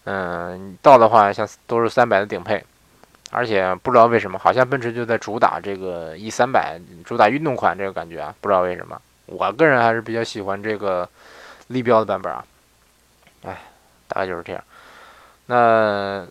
[0.06, 2.64] 嗯，到的话像都是三百的顶配，
[3.32, 9.00] 而且不知道为什么，好像奔驰就在主打这个 E 三百，主打运动款这个感觉啊，不知道为什么。
[9.26, 11.08] 我个人还是比较喜欢这个
[11.68, 12.46] 立标的版本啊。
[13.44, 13.62] 哎，
[14.08, 14.64] 大概就是这样。
[15.48, 16.26] 那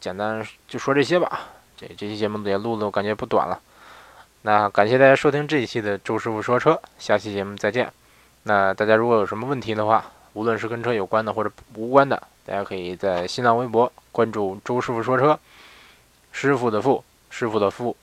[0.00, 1.40] 简单就说这些吧，
[1.76, 3.60] 这这期节目也录的我感觉不短了。
[4.42, 7.92] 那感谢大家收听这一期的周师傅说车，下期节目再见。
[8.44, 15.38] 那大家如果有什么问题的话，无论是跟车有关的或者无关的，大家可以在新浪微博关注周师傅说车，
[16.40, 17.96] 师傅的父，师傅的父，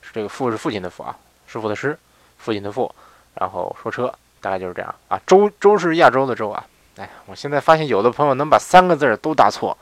[0.00, 1.14] 是这个父是父亲的父啊，
[1.46, 1.98] 师傅的师，
[2.38, 2.90] 父亲的父，
[3.34, 4.10] 然后说车，
[4.40, 5.20] 大概就是这样啊。
[5.26, 6.64] 周周是亚洲的周啊，
[6.96, 9.76] 哎，我现在发现有的朋友能把三个字都打错，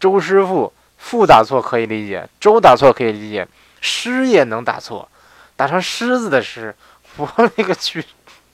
[0.00, 3.46] 周师傅父打错可以理解，周打错可以理解，
[3.80, 5.08] 师也能打错。
[5.54, 6.74] 打成狮子的狮，
[7.18, 8.04] 我勒个去！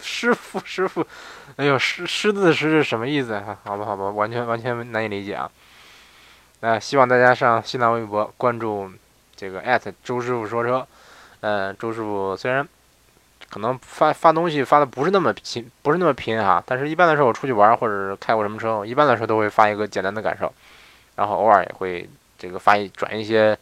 [0.03, 1.07] 师傅师傅，
[1.57, 3.57] 哎呦，狮狮子的狮是什么意思啊？
[3.65, 5.51] 好吧好吧，完全完全难以理解啊。
[6.65, 8.91] 那希望大家上新浪微博关注
[9.37, 10.87] 这个艾特周师傅说车。
[11.41, 12.67] 嗯，周师傅虽然
[13.51, 20.51] 可能发发东西发的不是那么频，不是那么频哈，但是一般来说我出去玩或者开过什么车，一般来说都会发一个简单的感受，
[21.17, 22.09] 然后偶尔也会
[22.39, 23.55] 这个发一转一些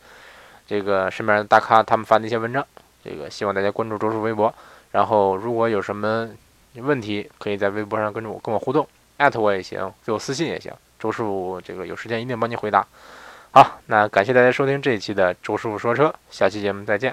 [0.69, 2.65] 这个身边的大咖他们发的一些文章，
[3.03, 4.55] 这个希望大家关注周师傅微博，
[4.93, 6.31] 然后如果有什么
[6.77, 8.87] 问题，可以在微博上跟着我跟我互动，
[9.17, 10.73] 艾特我也行，给我私信也行，
[11.03, 12.87] 周师傅这个有时间一定帮您回答。
[13.51, 17.13] 好，那感谢大家收听这一期的周师傅说车，下期节目再见。